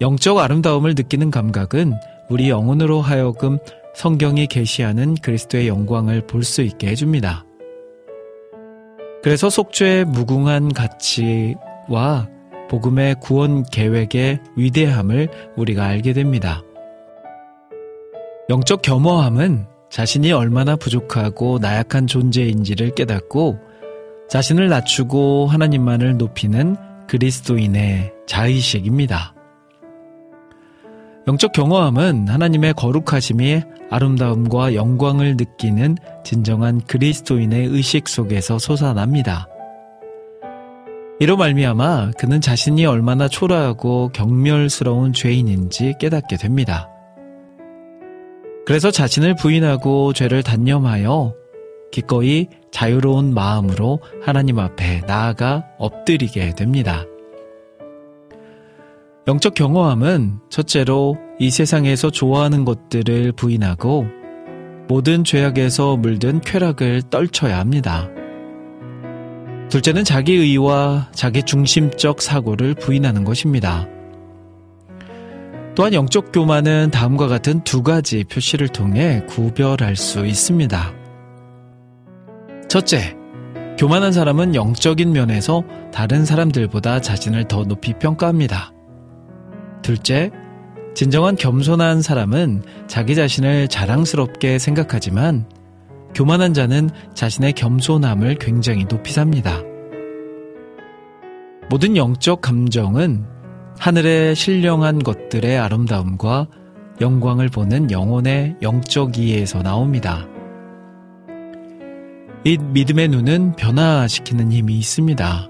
영적 0.00 0.38
아름다움을 0.38 0.94
느끼는 0.96 1.30
감각은 1.30 1.94
우리 2.28 2.50
영혼으로 2.50 3.00
하여금 3.00 3.58
성경이 3.94 4.48
계시하는 4.48 5.14
그리스도의 5.22 5.68
영광을 5.68 6.26
볼 6.26 6.42
수 6.42 6.62
있게 6.62 6.88
해줍니다. 6.88 7.44
그래서 9.22 9.48
속죄의 9.48 10.04
무궁한 10.06 10.72
가치와 10.72 12.28
복음의 12.68 13.16
구원 13.20 13.62
계획의 13.62 14.40
위대함을 14.56 15.28
우리가 15.56 15.84
알게 15.84 16.12
됩니다. 16.12 16.62
영적 18.50 18.82
겸허함은 18.82 19.75
자신이 19.96 20.30
얼마나 20.30 20.76
부족하고 20.76 21.58
나약한 21.58 22.06
존재인지를 22.06 22.94
깨닫고 22.94 23.58
자신을 24.28 24.68
낮추고 24.68 25.46
하나님만을 25.46 26.18
높이는 26.18 26.76
그리스도인의 27.08 28.12
자의식입니다. 28.26 29.34
영적 31.26 31.52
경험함은 31.52 32.28
하나님의 32.28 32.74
거룩하심이 32.74 33.62
아름다움과 33.88 34.74
영광을 34.74 35.34
느끼는 35.38 35.96
진정한 36.24 36.82
그리스도인의 36.82 37.64
의식 37.64 38.06
속에서 38.06 38.58
솟아납니다. 38.58 39.48
이로 41.20 41.38
말미암아 41.38 42.10
그는 42.18 42.42
자신이 42.42 42.84
얼마나 42.84 43.28
초라하고 43.28 44.10
경멸스러운 44.12 45.14
죄인인지 45.14 45.94
깨닫게 45.98 46.36
됩니다. 46.36 46.90
그래서 48.66 48.90
자신을 48.90 49.36
부인하고 49.36 50.12
죄를 50.12 50.42
단념하여 50.42 51.34
기꺼이 51.92 52.48
자유로운 52.72 53.32
마음으로 53.32 54.00
하나님 54.22 54.58
앞에 54.58 55.02
나아가 55.06 55.64
엎드리게 55.78 56.56
됩니다. 56.56 57.04
영적 59.28 59.54
경험함은 59.54 60.40
첫째로 60.50 61.16
이 61.38 61.50
세상에서 61.50 62.10
좋아하는 62.10 62.64
것들을 62.64 63.32
부인하고 63.32 64.06
모든 64.88 65.22
죄악에서 65.22 65.96
물든 65.96 66.40
쾌락을 66.40 67.02
떨쳐야 67.08 67.58
합니다. 67.58 68.08
둘째는 69.68 70.04
자기 70.04 70.34
의와 70.34 71.10
자기 71.12 71.42
중심적 71.44 72.20
사고를 72.20 72.74
부인하는 72.74 73.24
것입니다. 73.24 73.88
또한 75.76 75.92
영적 75.92 76.32
교만은 76.32 76.90
다음과 76.90 77.28
같은 77.28 77.60
두 77.62 77.82
가지 77.82 78.24
표시를 78.24 78.68
통해 78.68 79.22
구별할 79.28 79.94
수 79.94 80.24
있습니다. 80.24 80.94
첫째, 82.66 83.14
교만한 83.78 84.10
사람은 84.10 84.54
영적인 84.54 85.12
면에서 85.12 85.64
다른 85.92 86.24
사람들보다 86.24 87.02
자신을 87.02 87.46
더 87.46 87.64
높이 87.64 87.92
평가합니다. 87.92 88.72
둘째, 89.82 90.30
진정한 90.94 91.36
겸손한 91.36 92.00
사람은 92.00 92.62
자기 92.86 93.14
자신을 93.14 93.68
자랑스럽게 93.68 94.58
생각하지만 94.58 95.46
교만한 96.14 96.54
자는 96.54 96.88
자신의 97.12 97.52
겸손함을 97.52 98.36
굉장히 98.36 98.86
높이 98.86 99.12
삽니다. 99.12 99.60
모든 101.68 101.98
영적 101.98 102.40
감정은 102.40 103.35
하늘의 103.78 104.34
신령한 104.34 105.00
것들의 105.00 105.58
아름다움과 105.58 106.46
영광을 107.00 107.48
보는 107.48 107.90
영혼의 107.90 108.56
영적 108.62 109.18
이해에서 109.18 109.62
나옵니다. 109.62 110.26
이 112.44 112.58
믿음의 112.58 113.08
눈은 113.08 113.56
변화시키는 113.56 114.52
힘이 114.52 114.78
있습니다. 114.78 115.48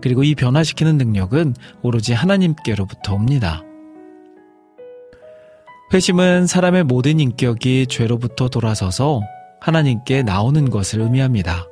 그리고 0.00 0.24
이 0.24 0.34
변화시키는 0.34 0.96
능력은 0.96 1.54
오로지 1.82 2.12
하나님께로부터 2.12 3.14
옵니다. 3.14 3.62
회심은 5.92 6.46
사람의 6.46 6.84
모든 6.84 7.20
인격이 7.20 7.86
죄로부터 7.88 8.48
돌아서서 8.48 9.20
하나님께 9.60 10.22
나오는 10.22 10.70
것을 10.70 11.00
의미합니다. 11.00 11.66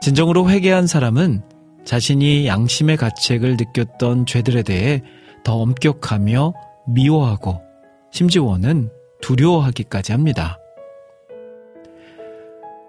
진정으로 0.00 0.48
회개한 0.50 0.86
사람은 0.86 1.42
자신이 1.84 2.46
양심의 2.46 2.96
가책을 2.96 3.56
느꼈던 3.58 4.26
죄들에 4.26 4.62
대해 4.62 5.02
더 5.44 5.56
엄격하며 5.56 6.52
미워하고 6.86 7.60
심지어는 8.12 8.90
두려워하기까지 9.20 10.12
합니다. 10.12 10.58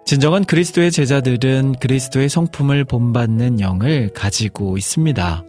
진정한 0.06 0.44
그리스도의 0.44 0.92
제자들은 0.92 1.76
그리스도의 1.80 2.28
성품을 2.28 2.84
본받는 2.86 3.62
영을 3.62 4.10
가지고 4.10 4.78
있습니다. 4.78 5.44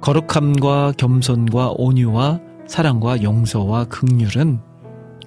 거룩함과 0.00 0.92
겸손과 0.98 1.74
온유와 1.76 2.40
사랑과 2.66 3.22
용서와 3.22 3.84
극률은 3.84 4.60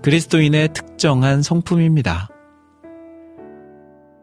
그리스도인의 0.01 0.69
특정한 0.73 1.41
성품입니다. 1.41 2.29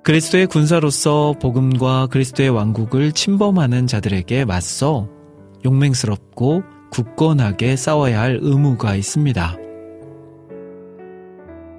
그리스도의 0.03 0.47
군사로서 0.47 1.35
복음과 1.41 2.07
그리스도의 2.07 2.51
왕국을 2.51 3.13
침범하는 3.13 3.87
자들에게 3.87 4.45
맞서 4.45 5.09
용맹스럽고 5.65 6.63
굳건하게 6.91 7.77
싸워야 7.77 8.21
할 8.21 8.39
의무가 8.41 8.95
있습니다. 8.95 9.57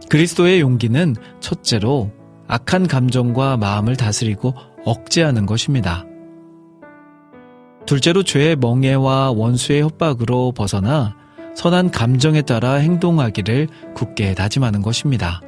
그리스도의 0.10 0.60
용기는 0.60 1.16
첫째로 1.40 2.12
악한 2.48 2.88
감정과 2.88 3.58
마음을 3.58 3.96
다스리고 3.96 4.54
억제하는 4.86 5.46
것입니다. 5.46 6.06
둘째로 7.86 8.24
죄의 8.24 8.56
멍해와 8.58 9.32
원수의 9.32 9.82
협박으로 9.82 10.52
벗어나 10.52 11.16
선한 11.56 11.92
감정에 11.92 12.42
따라 12.42 12.74
행동하기를 12.74 13.68
굳게 13.96 14.36
다짐하는 14.36 14.82
것입니다. 14.82 15.42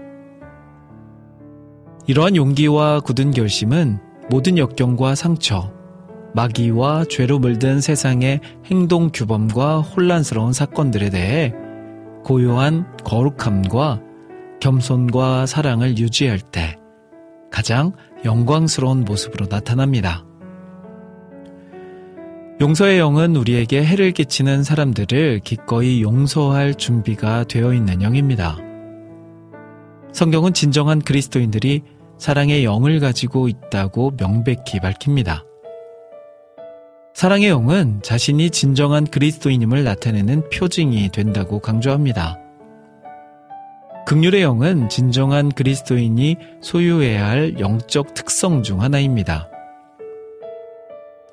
이러한 2.07 2.35
용기와 2.35 2.99
굳은 3.01 3.31
결심은 3.31 3.99
모든 4.29 4.57
역경과 4.57 5.15
상처, 5.15 5.71
마귀와 6.33 7.05
죄로 7.09 7.39
물든 7.39 7.81
세상의 7.81 8.39
행동 8.65 9.09
규범과 9.13 9.81
혼란스러운 9.81 10.53
사건들에 10.53 11.09
대해 11.09 11.53
고요한 12.23 12.85
거룩함과 13.03 14.01
겸손과 14.59 15.45
사랑을 15.45 15.97
유지할 15.97 16.39
때 16.39 16.77
가장 17.51 17.91
영광스러운 18.23 19.03
모습으로 19.03 19.47
나타납니다. 19.47 20.25
용서의 22.61 22.99
영은 22.99 23.35
우리에게 23.35 23.83
해를 23.83 24.11
끼치는 24.11 24.63
사람들을 24.63 25.39
기꺼이 25.39 26.03
용서할 26.03 26.75
준비가 26.75 27.43
되어 27.43 27.73
있는 27.73 28.03
영입니다. 28.03 28.57
성경은 30.13 30.53
진정한 30.53 30.99
그리스도인들이 30.99 31.81
사랑의 32.21 32.63
영을 32.63 32.99
가지고 32.99 33.47
있다고 33.47 34.11
명백히 34.15 34.79
밝힙니다. 34.79 35.43
사랑의 37.15 37.49
영은 37.49 38.03
자신이 38.03 38.51
진정한 38.51 39.07
그리스도인임을 39.07 39.83
나타내는 39.83 40.47
표징이 40.51 41.09
된다고 41.09 41.57
강조합니다. 41.57 42.37
극률의 44.05 44.43
영은 44.43 44.87
진정한 44.87 45.49
그리스도인이 45.49 46.37
소유해야 46.61 47.25
할 47.25 47.59
영적 47.59 48.13
특성 48.13 48.61
중 48.61 48.83
하나입니다. 48.83 49.49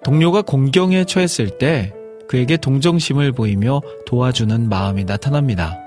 동료가 0.02 0.40
공경에 0.40 1.04
처했을 1.04 1.58
때 1.58 1.92
그에게 2.28 2.56
동정심을 2.56 3.32
보이며 3.32 3.82
도와주는 4.06 4.70
마음이 4.70 5.04
나타납니다. 5.04 5.78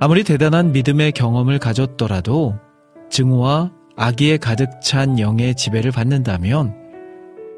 아무리 0.00 0.24
대단한 0.24 0.72
믿음의 0.72 1.12
경험을 1.12 1.60
가졌더라도 1.60 2.65
증오와 3.10 3.72
악의에 3.96 4.36
가득 4.36 4.80
찬 4.82 5.18
영의 5.18 5.54
지배를 5.54 5.90
받는다면 5.90 6.74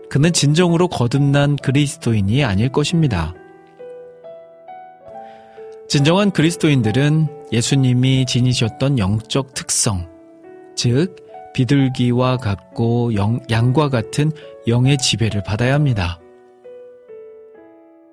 그는 0.09 0.33
진정으로 0.33 0.89
거듭난 0.89 1.57
그리스도인이 1.57 2.45
아닐 2.45 2.71
것입니다. 2.71 3.35
진정한 5.89 6.31
그리스도인들은 6.31 7.29
예수님이 7.51 8.27
지니셨던 8.27 8.99
영적 8.99 9.55
특성, 9.55 10.07
즉, 10.77 11.17
비둘기와 11.55 12.37
같고 12.37 13.15
영, 13.15 13.41
양과 13.51 13.89
같은 13.89 14.31
영의 14.67 14.99
지배를 14.99 15.43
받아야 15.43 15.75
합니다. 15.75 16.21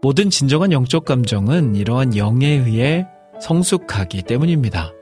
모든 0.01 0.29
진정한 0.29 0.71
영적 0.71 1.05
감정은 1.05 1.75
이러한 1.75 2.15
영에 2.15 2.47
의해 2.47 3.05
성숙하기 3.41 4.23
때문입니다. 4.23 4.94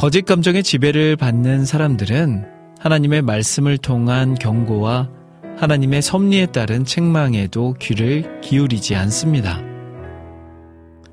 거짓 0.00 0.24
감정의 0.24 0.62
지배를 0.62 1.14
받는 1.16 1.66
사람들은 1.66 2.46
하나님의 2.78 3.20
말씀을 3.20 3.76
통한 3.76 4.34
경고와 4.34 5.10
하나님의 5.58 6.00
섭리에 6.00 6.46
따른 6.46 6.86
책망에도 6.86 7.74
귀를 7.78 8.40
기울이지 8.40 8.96
않습니다. 8.96 9.60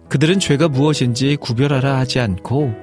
그들은 0.08 0.40
죄가 0.40 0.70
무엇인지 0.70 1.36
구별하라 1.36 1.98
하지 1.98 2.22
않고 2.22 2.74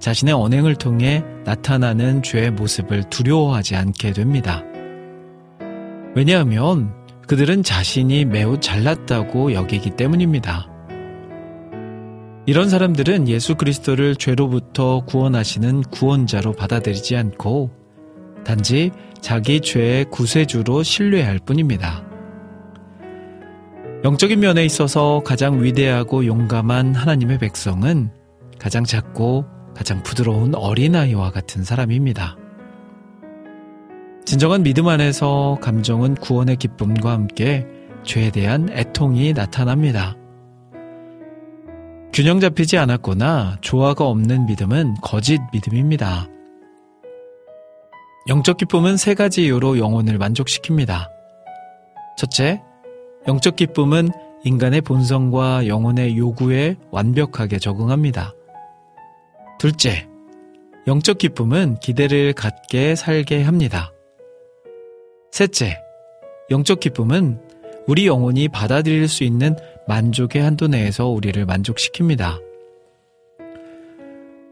자신의 0.00 0.34
언행을 0.34 0.74
통해 0.74 1.22
나타나는 1.44 2.24
죄의 2.24 2.50
모습을 2.50 3.04
두려워하지 3.04 3.76
않게 3.76 4.10
됩니다. 4.10 4.64
왜냐하면 6.16 6.92
그들은 7.28 7.62
자신이 7.62 8.24
매우 8.24 8.58
잘났다고 8.58 9.52
여기기 9.52 9.90
때문입니다. 9.90 10.73
이런 12.46 12.68
사람들은 12.68 13.28
예수 13.28 13.54
그리스도를 13.54 14.16
죄로부터 14.16 15.02
구원하시는 15.06 15.82
구원자로 15.84 16.52
받아들이지 16.52 17.16
않고 17.16 17.70
단지 18.44 18.90
자기 19.22 19.60
죄의 19.60 20.10
구세주로 20.10 20.82
신뢰할 20.82 21.38
뿐입니다. 21.38 22.04
영적인 24.04 24.40
면에 24.40 24.66
있어서 24.66 25.22
가장 25.24 25.62
위대하고 25.62 26.26
용감한 26.26 26.94
하나님의 26.94 27.38
백성은 27.38 28.10
가장 28.58 28.84
작고 28.84 29.46
가장 29.74 30.02
부드러운 30.02 30.54
어린아이와 30.54 31.30
같은 31.30 31.64
사람입니다. 31.64 32.36
진정한 34.26 34.62
믿음 34.62 34.88
안에서 34.88 35.56
감정은 35.62 36.16
구원의 36.16 36.56
기쁨과 36.56 37.10
함께 37.10 37.66
죄에 38.04 38.30
대한 38.30 38.68
애통이 38.70 39.32
나타납니다. 39.32 40.16
균형 42.14 42.38
잡히지 42.38 42.78
않았거나 42.78 43.58
조화가 43.60 44.06
없는 44.06 44.46
믿음은 44.46 44.94
거짓 45.02 45.40
믿음입니다. 45.52 46.28
영적 48.28 48.56
기쁨은 48.56 48.96
세 48.96 49.14
가지 49.14 49.46
이유로 49.46 49.78
영혼을 49.78 50.16
만족시킵니다. 50.16 51.08
첫째, 52.16 52.62
영적 53.26 53.56
기쁨은 53.56 54.10
인간의 54.44 54.82
본성과 54.82 55.66
영혼의 55.66 56.16
요구에 56.16 56.76
완벽하게 56.92 57.58
적응합니다. 57.58 58.32
둘째, 59.58 60.06
영적 60.86 61.18
기쁨은 61.18 61.80
기대를 61.80 62.32
갖게 62.34 62.94
살게 62.94 63.42
합니다. 63.42 63.90
셋째, 65.32 65.80
영적 66.48 66.78
기쁨은 66.78 67.40
우리 67.88 68.06
영혼이 68.06 68.48
받아들일 68.50 69.08
수 69.08 69.24
있는 69.24 69.56
만족의 69.86 70.42
한도 70.42 70.66
내에서 70.66 71.08
우리를 71.08 71.44
만족시킵니다. 71.46 72.40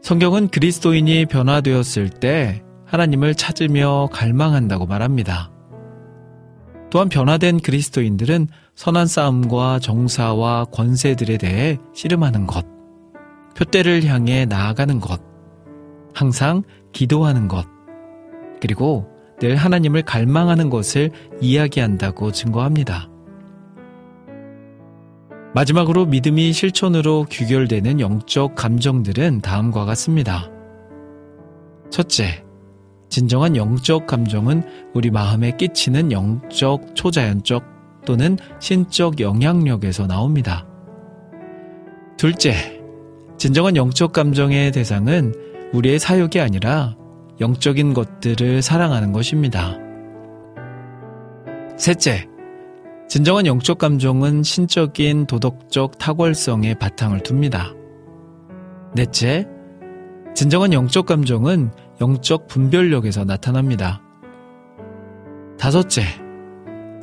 성경은 0.01 0.49
그리스도인이 0.49 1.25
변화되었을 1.27 2.09
때 2.09 2.61
하나님을 2.85 3.35
찾으며 3.35 4.09
갈망한다고 4.11 4.85
말합니다. 4.85 5.49
또한 6.89 7.09
변화된 7.09 7.61
그리스도인들은 7.61 8.47
선한 8.75 9.07
싸움과 9.07 9.79
정사와 9.79 10.65
권세들에 10.65 11.37
대해 11.37 11.77
씨름하는 11.95 12.45
것, 12.45 12.65
표대를 13.55 14.03
향해 14.03 14.45
나아가는 14.45 14.99
것, 14.99 15.21
항상 16.13 16.63
기도하는 16.91 17.47
것, 17.47 17.65
그리고 18.61 19.07
늘 19.39 19.55
하나님을 19.55 20.03
갈망하는 20.03 20.69
것을 20.69 21.11
이야기한다고 21.41 22.31
증거합니다. 22.31 23.09
마지막으로 25.53 26.05
믿음이 26.05 26.51
실천으로 26.51 27.25
귀결되는 27.29 27.99
영적 27.99 28.55
감정들은 28.55 29.41
다음과 29.41 29.85
같습니다. 29.85 30.49
첫째, 31.91 32.43
진정한 33.09 33.55
영적 33.55 34.07
감정은 34.07 34.63
우리 34.95 35.11
마음에 35.11 35.55
끼치는 35.55 36.11
영적, 36.11 36.95
초자연적 36.95 37.63
또는 38.05 38.37
신적 38.59 39.19
영향력에서 39.19 40.07
나옵니다. 40.07 40.65
둘째, 42.17 42.81
진정한 43.37 43.75
영적 43.75 44.11
감정의 44.11 44.71
대상은 44.71 45.33
우리의 45.73 45.99
사욕이 45.99 46.39
아니라 46.39 46.95
영적인 47.39 47.93
것들을 47.93 48.63
사랑하는 48.63 49.11
것입니다. 49.11 49.77
셋째, 51.77 52.27
진정한 53.13 53.45
영적 53.45 53.77
감정은 53.77 54.41
신적인 54.41 55.27
도덕적 55.27 55.99
탁월성에 55.99 56.73
바탕을 56.79 57.21
둡니다. 57.21 57.71
넷째, 58.95 59.47
진정한 60.33 60.73
영적 60.73 61.05
감정은 61.05 61.69
영적 62.01 62.47
분별력에서 62.47 63.23
나타납니다. 63.23 64.01
다섯째, 65.59 66.01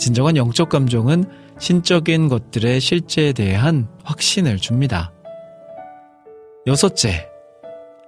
진정한 0.00 0.36
영적 0.36 0.68
감정은 0.68 1.26
신적인 1.60 2.26
것들의 2.26 2.80
실제에 2.80 3.32
대한 3.32 3.86
확신을 4.02 4.56
줍니다. 4.56 5.12
여섯째, 6.66 7.28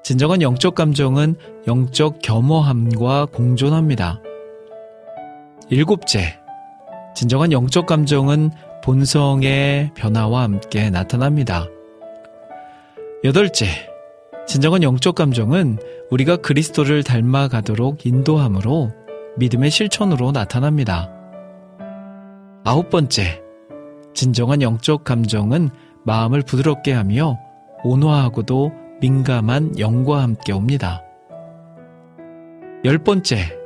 진정한 0.02 0.42
영적 0.42 0.74
감정은 0.74 1.36
영적 1.68 2.18
겸허함과 2.20 3.26
공존합니다. 3.26 4.20
일곱째, 5.70 6.41
진정한 7.14 7.52
영적 7.52 7.86
감정은 7.86 8.50
본성의 8.82 9.92
변화와 9.94 10.42
함께 10.42 10.90
나타납니다. 10.90 11.66
여덟째, 13.24 13.66
진정한 14.46 14.82
영적 14.82 15.14
감정은 15.14 15.78
우리가 16.10 16.38
그리스도를 16.38 17.04
닮아가도록 17.04 18.04
인도함으로 18.04 18.90
믿음의 19.36 19.70
실천으로 19.70 20.32
나타납니다. 20.32 21.10
아홉 22.64 22.90
번째, 22.90 23.40
진정한 24.14 24.62
영적 24.62 25.04
감정은 25.04 25.70
마음을 26.04 26.42
부드럽게 26.42 26.92
하며 26.92 27.38
온화하고도 27.84 28.72
민감한 29.00 29.78
영과 29.78 30.22
함께 30.22 30.52
옵니다. 30.52 31.02
열 32.84 32.98
번째, 32.98 33.61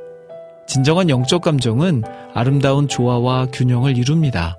진정한 0.67 1.09
영적 1.09 1.41
감정은 1.41 2.03
아름다운 2.33 2.89
조화와 2.89 3.47
균형을 3.53 3.97
이룹니다. 3.97 4.57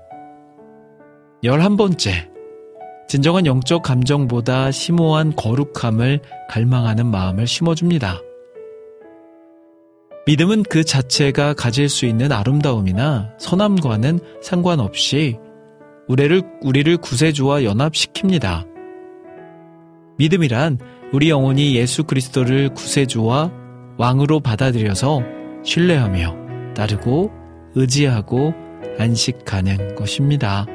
열한 1.44 1.76
번째, 1.76 2.30
진정한 3.08 3.44
영적 3.44 3.82
감정보다 3.82 4.70
심오한 4.70 5.36
거룩함을 5.36 6.20
갈망하는 6.48 7.06
마음을 7.06 7.46
심어줍니다. 7.46 8.20
믿음은 10.26 10.62
그 10.64 10.82
자체가 10.82 11.54
가질 11.54 11.88
수 11.88 12.06
있는 12.06 12.32
아름다움이나 12.32 13.30
선함과는 13.38 14.20
상관없이 14.42 15.36
우리를, 16.08 16.42
우리를 16.62 16.96
구세주와 16.96 17.60
연합시킵니다. 17.60 18.66
믿음이란 20.16 20.78
우리 21.12 21.30
영혼이 21.30 21.76
예수 21.76 22.04
그리스도를 22.04 22.74
구세주와 22.74 23.52
왕으로 23.98 24.40
받아들여서 24.40 25.37
신뢰하며 25.62 26.74
따르고 26.74 27.30
의지하고 27.74 28.54
안식하는 28.98 29.94
것입니다. 29.94 30.66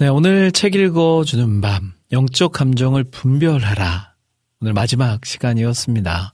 네, 0.00 0.08
오늘 0.08 0.50
책 0.50 0.74
읽어주는 0.74 1.60
밤. 1.60 1.97
영적 2.10 2.52
감정을 2.52 3.04
분별하라. 3.04 4.14
오늘 4.60 4.72
마지막 4.72 5.26
시간이었습니다. 5.26 6.32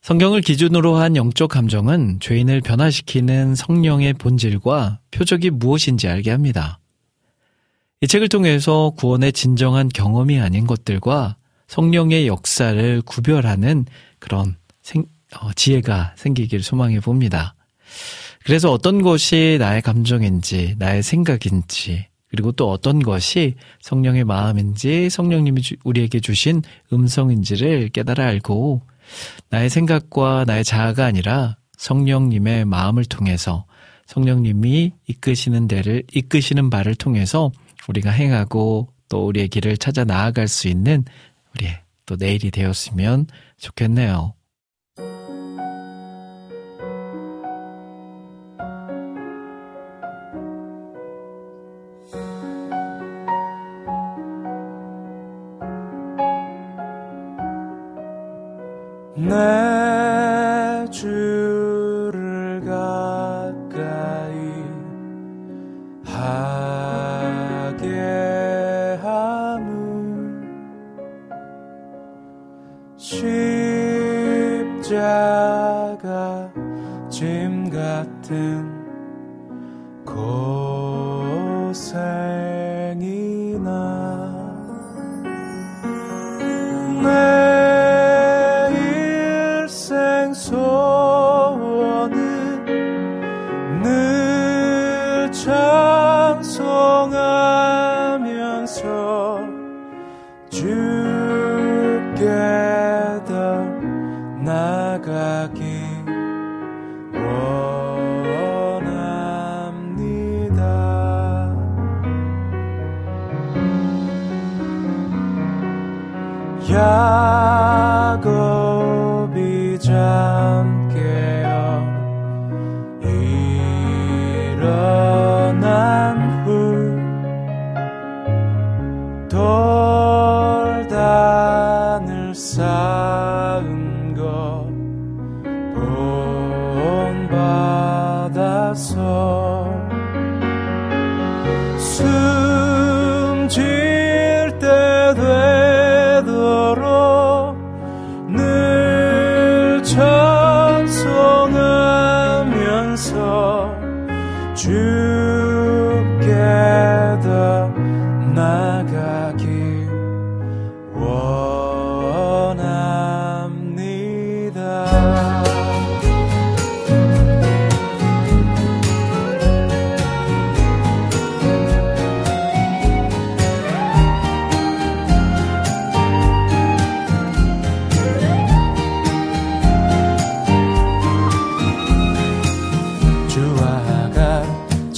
성경을 0.00 0.40
기준으로 0.40 0.96
한 0.96 1.16
영적 1.16 1.50
감정은 1.50 2.18
죄인을 2.18 2.62
변화시키는 2.62 3.54
성령의 3.54 4.14
본질과 4.14 5.00
표적이 5.10 5.50
무엇인지 5.50 6.08
알게 6.08 6.30
합니다. 6.30 6.78
이 8.00 8.06
책을 8.06 8.30
통해서 8.30 8.94
구원의 8.96 9.34
진정한 9.34 9.90
경험이 9.90 10.40
아닌 10.40 10.66
것들과 10.66 11.36
성령의 11.68 12.26
역사를 12.26 13.02
구별하는 13.02 13.84
그런 14.18 14.56
생, 14.80 15.04
어, 15.38 15.52
지혜가 15.52 16.14
생기길 16.16 16.62
소망해 16.62 17.00
봅니다. 17.00 17.54
그래서 18.44 18.72
어떤 18.72 19.02
것이 19.02 19.58
나의 19.60 19.82
감정인지, 19.82 20.76
나의 20.78 21.02
생각인지, 21.02 22.06
그리고 22.32 22.50
또 22.50 22.70
어떤 22.70 22.98
것이 22.98 23.54
성령의 23.82 24.24
마음인지 24.24 25.10
성령님이 25.10 25.60
우리에게 25.84 26.18
주신 26.18 26.62
음성인지를 26.90 27.90
깨달아 27.90 28.24
알고 28.24 28.80
나의 29.50 29.68
생각과 29.68 30.44
나의 30.46 30.64
자아가 30.64 31.04
아니라 31.04 31.56
성령님의 31.76 32.64
마음을 32.64 33.04
통해서 33.04 33.66
성령님이 34.06 34.92
이끄시는 35.08 35.68
데를 35.68 36.04
이끄시는 36.12 36.70
바를 36.70 36.94
통해서 36.94 37.52
우리가 37.88 38.10
행하고 38.10 38.88
또 39.10 39.26
우리의 39.26 39.48
길을 39.48 39.76
찾아 39.76 40.04
나아갈 40.04 40.48
수 40.48 40.68
있는 40.68 41.04
우리의 41.54 41.80
또 42.06 42.16
내일이 42.16 42.50
되었으면 42.50 43.26
좋겠네요. 43.58 44.32
십자가 74.92 76.50
짐 77.08 77.70
같은 77.70 78.70
고생 80.04 81.72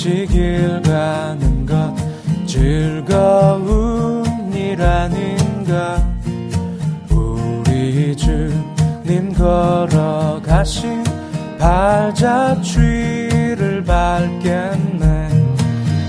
같이 0.05 0.27
길 0.27 0.83
가는 0.83 1.65
것일 1.65 3.07
아닌가 4.79 5.97
우리 7.11 8.15
주님 8.15 9.33
걸어가신 9.33 11.03
발자취를 11.59 12.83
밟겠네. 13.83 15.31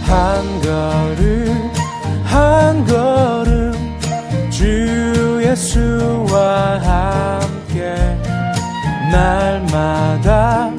한 0.04 0.62
걸음 0.62 1.72
한 2.26 2.86
걸음 2.86 3.72
주 4.50 5.40
예수와 5.42 6.82
함께 6.82 7.96
날마다 9.10 10.75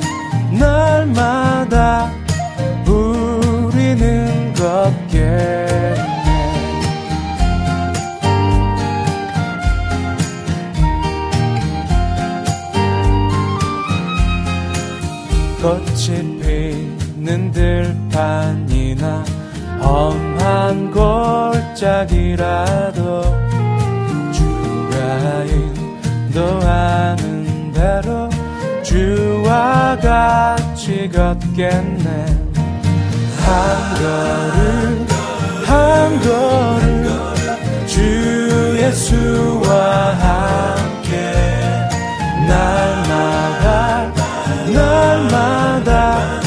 골짜기라도 21.76 23.22
주가 24.32 25.44
인도하는 26.30 27.70
대로 27.72 28.30
주와 28.82 29.96
같이 30.00 31.10
걷겠네. 31.10 32.26
한 33.44 33.94
걸음 33.94 35.06
한 35.66 36.20
걸음 36.22 37.86
주 37.86 38.00
예수와 38.78 40.14
함께 40.14 41.14
날마다 42.48 44.12
날마다 44.72 46.45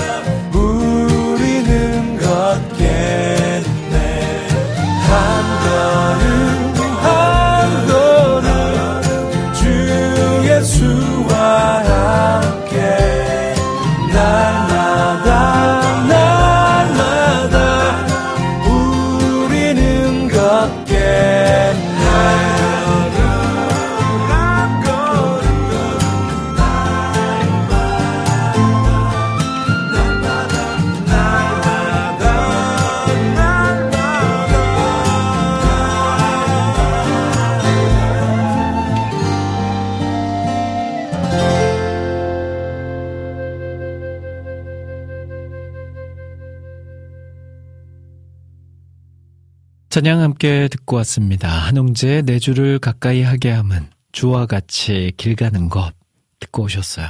찬양 49.89 50.21
함께 50.21 50.67
듣고 50.67 50.97
왔습니다. 50.97 51.49
한웅재 51.49 52.21
내 52.23 52.37
주를 52.37 52.77
가까이 52.77 53.23
하게 53.23 53.49
함은 53.49 53.89
주와 54.11 54.45
같이 54.45 55.11
길 55.17 55.35
가는 55.35 55.67
것 55.67 55.93
듣고 56.39 56.63
오셨어요. 56.63 57.07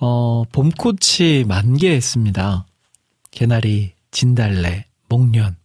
어, 0.00 0.44
봄꽃이 0.50 1.44
만개했습니다. 1.46 2.66
개나리, 3.30 3.92
진달래, 4.10 4.86
목련 5.08 5.56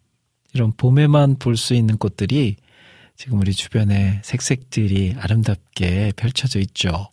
이런 0.54 0.74
봄에만 0.74 1.38
볼 1.40 1.58
수 1.58 1.74
있는 1.74 1.98
꽃들이 1.98 2.56
지금 3.16 3.40
우리 3.40 3.52
주변에 3.52 4.22
색색들이 4.24 5.16
아름답게 5.20 6.14
펼쳐져 6.16 6.60
있죠. 6.60 7.10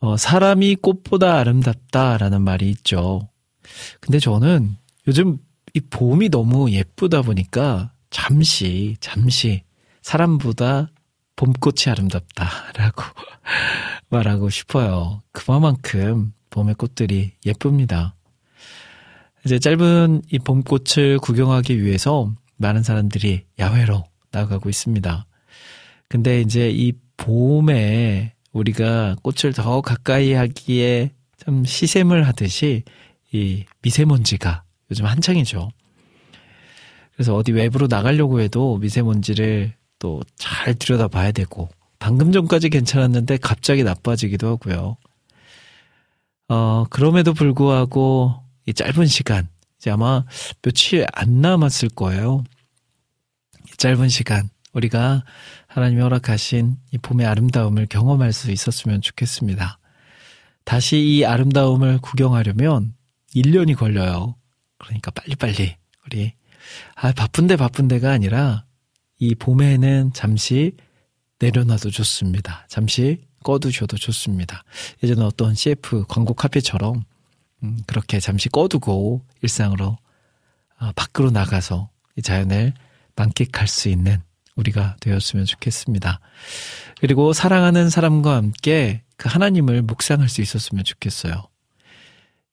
어, 0.00 0.16
사람이 0.16 0.76
꽃보다 0.76 1.38
아름답다라는 1.38 2.40
말이 2.40 2.70
있죠. 2.70 3.28
근데 4.00 4.18
저는 4.18 4.76
요즘 5.06 5.38
이 5.78 5.80
봄이 5.80 6.30
너무 6.30 6.72
예쁘다 6.72 7.22
보니까 7.22 7.92
잠시, 8.10 8.96
잠시 8.98 9.62
사람보다 10.02 10.90
봄꽃이 11.36 11.84
아름답다라고 11.86 13.04
말하고 14.10 14.50
싶어요. 14.50 15.20
그만큼 15.30 16.32
봄의 16.50 16.74
꽃들이 16.74 17.34
예쁩니다. 17.46 18.16
이제 19.46 19.60
짧은 19.60 20.22
이 20.32 20.40
봄꽃을 20.40 21.20
구경하기 21.22 21.80
위해서 21.80 22.32
많은 22.56 22.82
사람들이 22.82 23.44
야외로 23.60 24.04
나가고 24.32 24.68
있습니다. 24.68 25.26
근데 26.08 26.40
이제 26.40 26.70
이 26.70 26.92
봄에 27.16 28.32
우리가 28.52 29.14
꽃을 29.22 29.52
더 29.52 29.80
가까이 29.80 30.32
하기에 30.32 31.12
참 31.36 31.64
시샘을 31.64 32.26
하듯이 32.26 32.82
이 33.30 33.64
미세먼지가 33.82 34.64
요즘 34.90 35.06
한창이죠. 35.06 35.70
그래서 37.14 37.34
어디 37.34 37.52
외부로 37.52 37.86
나가려고 37.88 38.40
해도 38.40 38.78
미세먼지를 38.78 39.74
또 39.98 40.20
잘 40.36 40.74
들여다 40.74 41.08
봐야 41.08 41.32
되고, 41.32 41.68
방금 41.98 42.30
전까지 42.32 42.68
괜찮았는데 42.70 43.38
갑자기 43.38 43.82
나빠지기도 43.84 44.48
하고요. 44.48 44.96
어, 46.48 46.84
그럼에도 46.90 47.34
불구하고 47.34 48.34
이 48.66 48.72
짧은 48.72 49.06
시간, 49.06 49.48
이제 49.78 49.90
아마 49.90 50.24
며칠 50.62 51.06
안 51.12 51.40
남았을 51.40 51.90
거예요. 51.90 52.44
이 53.66 53.76
짧은 53.76 54.08
시간, 54.08 54.48
우리가 54.72 55.24
하나님이 55.66 56.00
허락하신 56.02 56.76
이 56.92 56.98
봄의 56.98 57.26
아름다움을 57.26 57.86
경험할 57.86 58.32
수 58.32 58.50
있었으면 58.50 59.00
좋겠습니다. 59.02 59.78
다시 60.64 60.98
이 60.98 61.24
아름다움을 61.24 61.98
구경하려면 61.98 62.94
1년이 63.34 63.76
걸려요. 63.76 64.36
그러니까 64.78 65.10
빨리빨리 65.10 65.76
우리 66.06 66.32
아 66.94 67.12
바쁜데 67.12 67.56
바쁜데가 67.56 68.10
아니라 68.10 68.64
이 69.18 69.34
봄에는 69.34 70.12
잠시 70.12 70.72
내려놔도 71.38 71.90
좋습니다. 71.90 72.66
잠시 72.68 73.22
꺼두셔도 73.44 73.96
좋습니다. 73.96 74.64
예전에 75.02 75.22
어떤 75.22 75.54
CF 75.54 76.04
광고 76.08 76.34
카페처럼 76.34 77.04
음, 77.62 77.78
그렇게 77.86 78.20
잠시 78.20 78.48
꺼두고 78.48 79.24
일상으로 79.42 79.98
아, 80.78 80.92
밖으로 80.94 81.30
나가서 81.30 81.90
이 82.16 82.22
자연을 82.22 82.74
만끽할 83.16 83.66
수 83.66 83.88
있는 83.88 84.20
우리가 84.54 84.96
되었으면 85.00 85.44
좋겠습니다. 85.44 86.20
그리고 87.00 87.32
사랑하는 87.32 87.90
사람과 87.90 88.36
함께 88.36 89.02
그 89.16 89.28
하나님을 89.28 89.82
묵상할 89.82 90.28
수 90.28 90.40
있었으면 90.40 90.84
좋겠어요. 90.84 91.48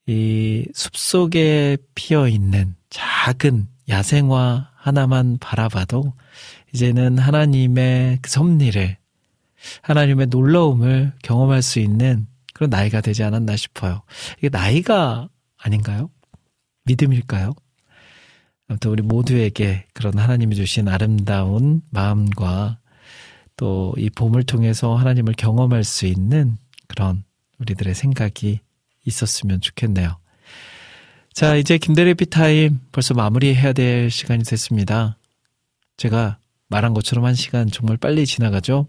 이 0.07 0.67
숲속에 0.73 1.77
피어 1.95 2.27
있는 2.27 2.75
작은 2.89 3.67
야생화 3.89 4.71
하나만 4.75 5.37
바라봐도 5.39 6.13
이제는 6.73 7.17
하나님의 7.17 8.19
그 8.21 8.29
섭리를 8.29 8.97
하나님의 9.81 10.27
놀라움을 10.27 11.13
경험할 11.23 11.61
수 11.61 11.79
있는 11.79 12.27
그런 12.53 12.69
나이가 12.69 13.01
되지 13.01 13.23
않았나 13.23 13.55
싶어요. 13.55 14.03
이게 14.37 14.49
나이가 14.49 15.27
아닌가요? 15.57 16.09
믿음일까요? 16.85 17.53
아무튼 18.67 18.91
우리 18.91 19.01
모두에게 19.01 19.85
그런 19.93 20.17
하나님이 20.17 20.55
주신 20.55 20.87
아름다운 20.87 21.81
마음과 21.89 22.79
또 23.57 23.93
이 23.97 24.09
봄을 24.09 24.43
통해서 24.43 24.95
하나님을 24.95 25.33
경험할 25.33 25.83
수 25.83 26.05
있는 26.05 26.57
그런 26.87 27.23
우리들의 27.59 27.95
생각이 27.95 28.59
있었으면 29.05 29.61
좋겠네요. 29.61 30.17
자, 31.33 31.55
이제 31.55 31.77
김대리 31.77 32.13
피타임 32.13 32.79
벌써 32.91 33.13
마무리해야 33.13 33.73
될 33.73 34.09
시간이 34.09 34.43
됐습니다. 34.43 35.17
제가 35.97 36.39
말한 36.69 36.93
것처럼 36.93 37.25
한 37.25 37.35
시간 37.35 37.69
정말 37.69 37.97
빨리 37.97 38.25
지나가죠? 38.25 38.87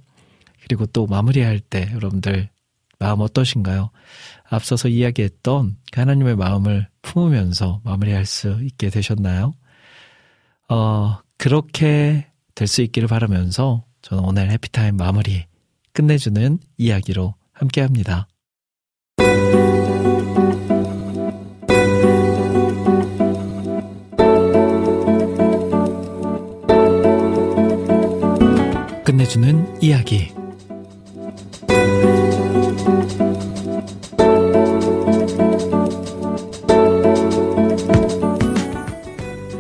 그리고 0.63 0.87
또 0.87 1.07
마무리할 1.07 1.61
때 1.61 1.91
여러분들 1.93 2.49
마음 2.99 3.21
어떠신가요? 3.21 3.91
앞서서 4.49 4.89
이야기했던 4.89 5.77
그 5.93 6.01
하나님의 6.01 6.37
마음을 6.37 6.89
품으면서 7.03 7.81
마무리할 7.85 8.25
수 8.27 8.59
있게 8.63 8.91
되셨나요? 8.91 9.53
어, 10.69 11.19
그렇게 11.37 12.27
될 12.55 12.67
수 12.67 12.83
있기를 12.83 13.07
바라면서 13.07 13.85
저는 14.03 14.25
오늘 14.25 14.51
해피타임 14.51 14.97
마무리 14.97 15.45
끝내주는 15.93 16.59
이야기로 16.79 17.35
함께 17.53 17.83
합니다. 17.83 18.27
끝내주는 29.27 29.83
이야기. 29.83 30.29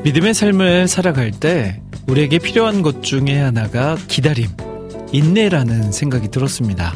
믿음의 0.04 0.34
삶을 0.34 0.88
살아갈 0.88 1.32
때 1.32 1.80
우리에게 2.06 2.38
필요한 2.38 2.82
것 2.82 3.02
중에 3.02 3.38
하나가 3.38 3.96
기다림, 4.08 4.48
인내라는 5.12 5.90
생각이 5.92 6.28
들었습니다. 6.28 6.94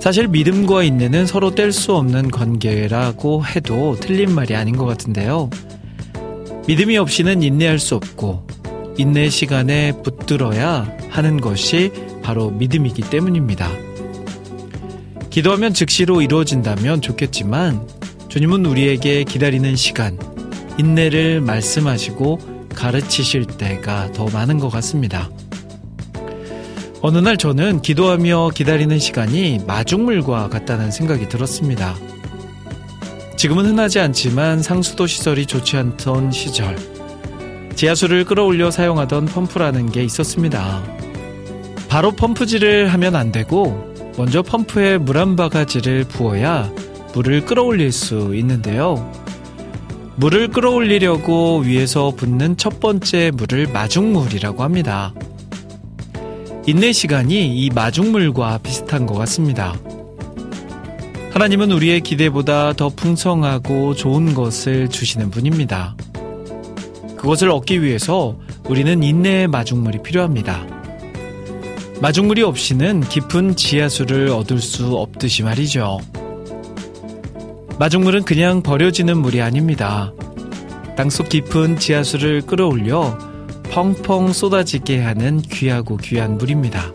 사실 0.00 0.26
믿음과 0.26 0.82
인내는 0.82 1.26
서로 1.26 1.54
뗄 1.54 1.72
수 1.72 1.94
없는 1.94 2.32
관계라고 2.32 3.44
해도 3.46 3.96
틀린 4.00 4.34
말이 4.34 4.56
아닌 4.56 4.76
것 4.76 4.84
같은데요. 4.86 5.48
믿음이 6.66 6.98
없이는 6.98 7.42
인내할 7.42 7.78
수 7.78 7.94
없고, 7.94 8.46
인내 8.96 9.30
시간에 9.30 9.92
붙들어야 10.02 10.86
하는 11.08 11.40
것이 11.40 11.92
바로 12.22 12.50
믿음이기 12.50 13.02
때문입니다. 13.02 13.70
기도하면 15.30 15.72
즉시로 15.72 16.20
이루어진다면 16.20 17.00
좋겠지만, 17.00 17.88
주님은 18.28 18.66
우리에게 18.66 19.24
기다리는 19.24 19.76
시간, 19.76 20.18
인내를 20.78 21.40
말씀하시고 21.40 22.68
가르치실 22.74 23.46
때가 23.46 24.12
더 24.12 24.26
많은 24.26 24.58
것 24.58 24.68
같습니다. 24.68 25.30
어느 27.00 27.18
날 27.18 27.36
저는 27.36 27.82
기도하며 27.82 28.50
기다리는 28.54 28.98
시간이 28.98 29.60
마중물과 29.66 30.48
같다는 30.48 30.90
생각이 30.90 31.28
들었습니다. 31.28 31.96
지금은 33.36 33.66
흔하지 33.66 33.98
않지만 33.98 34.62
상수도 34.62 35.06
시설이 35.06 35.46
좋지 35.46 35.76
않던 35.76 36.30
시절, 36.30 36.76
지하수를 37.74 38.24
끌어올려 38.24 38.70
사용하던 38.70 39.26
펌프라는 39.26 39.90
게 39.90 40.04
있었습니다. 40.04 40.82
바로 41.88 42.12
펌프질을 42.12 42.92
하면 42.92 43.16
안 43.16 43.32
되고, 43.32 43.92
먼저 44.16 44.42
펌프에 44.42 44.98
물 44.98 45.16
한 45.16 45.36
바가지를 45.36 46.04
부어야 46.04 46.70
물을 47.14 47.44
끌어올릴 47.44 47.92
수 47.92 48.34
있는데요. 48.34 49.10
물을 50.16 50.48
끌어올리려고 50.48 51.58
위에서 51.60 52.12
붓는 52.16 52.56
첫 52.56 52.80
번째 52.80 53.30
물을 53.34 53.66
마중물이라고 53.72 54.62
합니다. 54.62 55.14
인내 56.66 56.92
시간이 56.92 57.56
이 57.56 57.70
마중물과 57.70 58.58
비슷한 58.58 59.06
것 59.06 59.14
같습니다. 59.14 59.74
하나님은 61.32 61.72
우리의 61.72 62.02
기대보다 62.02 62.74
더 62.74 62.90
풍성하고 62.90 63.94
좋은 63.94 64.34
것을 64.34 64.88
주시는 64.88 65.30
분입니다. 65.30 65.96
그것을 67.22 67.50
얻기 67.50 67.84
위해서 67.84 68.36
우리는 68.68 69.00
인내의 69.00 69.46
마중물이 69.46 70.02
필요합니다. 70.02 70.66
마중물이 72.00 72.42
없이는 72.42 73.00
깊은 73.02 73.54
지하수를 73.54 74.30
얻을 74.30 74.58
수 74.58 74.96
없듯이 74.96 75.44
말이죠. 75.44 76.00
마중물은 77.78 78.24
그냥 78.24 78.60
버려지는 78.64 79.18
물이 79.18 79.40
아닙니다. 79.40 80.12
땅속 80.96 81.28
깊은 81.28 81.78
지하수를 81.78 82.42
끌어올려 82.42 83.16
펑펑 83.70 84.32
쏟아지게 84.32 85.00
하는 85.00 85.40
귀하고 85.42 85.98
귀한 85.98 86.38
물입니다. 86.38 86.92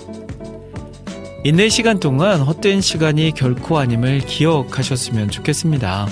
인내 1.46 1.70
시간 1.70 2.02
동안 2.02 2.42
헛된 2.42 2.82
시간이 2.82 3.32
결코 3.32 3.78
아님을 3.78 4.20
기억하셨으면 4.20 5.30
좋겠습니다. 5.30 6.10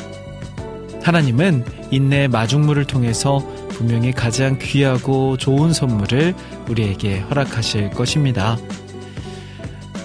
하나님은 1.03 1.65
인내 1.91 2.29
마중물을 2.29 2.85
통해서 2.85 3.45
분명히 3.75 4.11
가장 4.11 4.57
귀하고 4.57 5.37
좋은 5.37 5.73
선물을 5.73 6.33
우리에게 6.69 7.19
허락하실 7.19 7.91
것입니다. 7.91 8.57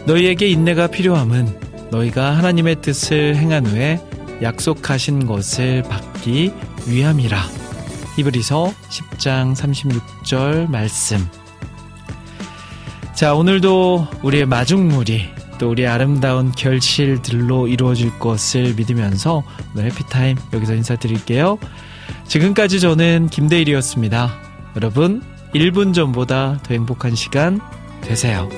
너희에게 0.06 0.48
인내가 0.48 0.88
필요함은 0.88 1.88
너희가 1.90 2.36
하나님의 2.36 2.80
뜻을 2.80 3.36
행한 3.36 3.66
후에 3.66 4.00
약속하신 4.42 5.26
것을 5.26 5.82
받기 5.82 6.52
위함이라. 6.86 7.38
히브리서 8.16 8.72
10장 8.88 9.54
36절 9.54 10.68
말씀. 10.68 11.26
자, 13.14 13.34
오늘도 13.34 14.08
우리의 14.22 14.46
마중물이 14.46 15.28
또 15.58 15.70
우리의 15.70 15.88
아름다운 15.88 16.52
결실들로 16.52 17.68
이루어질 17.68 18.18
것을 18.18 18.74
믿으면서 18.74 19.42
오늘 19.74 19.90
해피타임 19.90 20.38
여기서 20.54 20.74
인사드릴게요. 20.74 21.58
지금까지 22.26 22.80
저는 22.80 23.28
김대일이었습니다. 23.28 24.30
여러분, 24.76 25.22
1분 25.54 25.94
전보다 25.94 26.58
더 26.62 26.74
행복한 26.74 27.14
시간 27.14 27.60
되세요. 28.02 28.48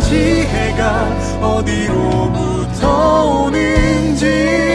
지혜가 0.00 1.06
어디로부터 1.42 3.44
오는지 3.44 4.71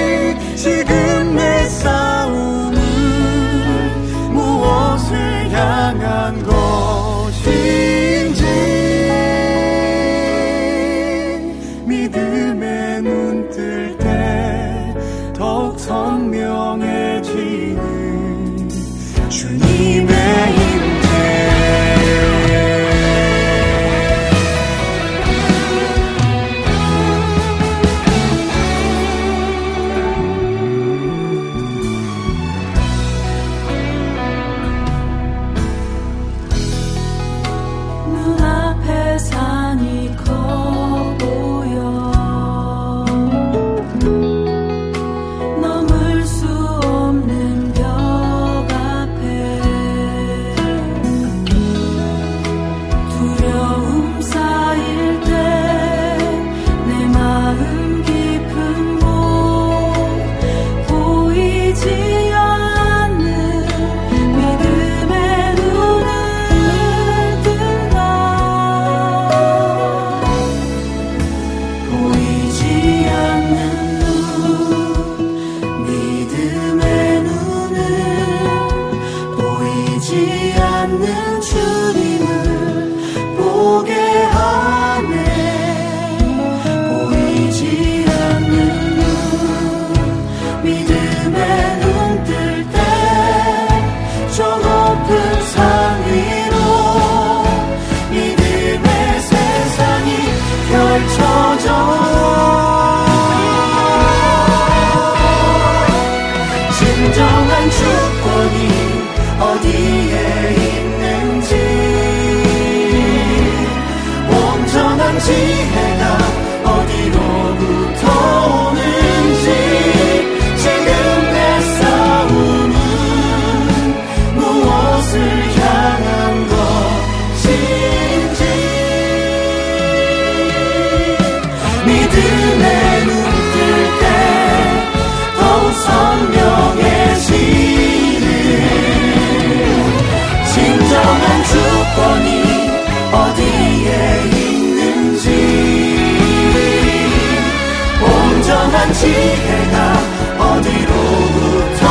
지혜가 149.00 149.94
어디로부터 150.40 151.86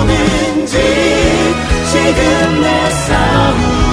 오는지 0.00 0.76
지금 1.92 2.60
내 2.60 2.90
싸움 2.90 3.89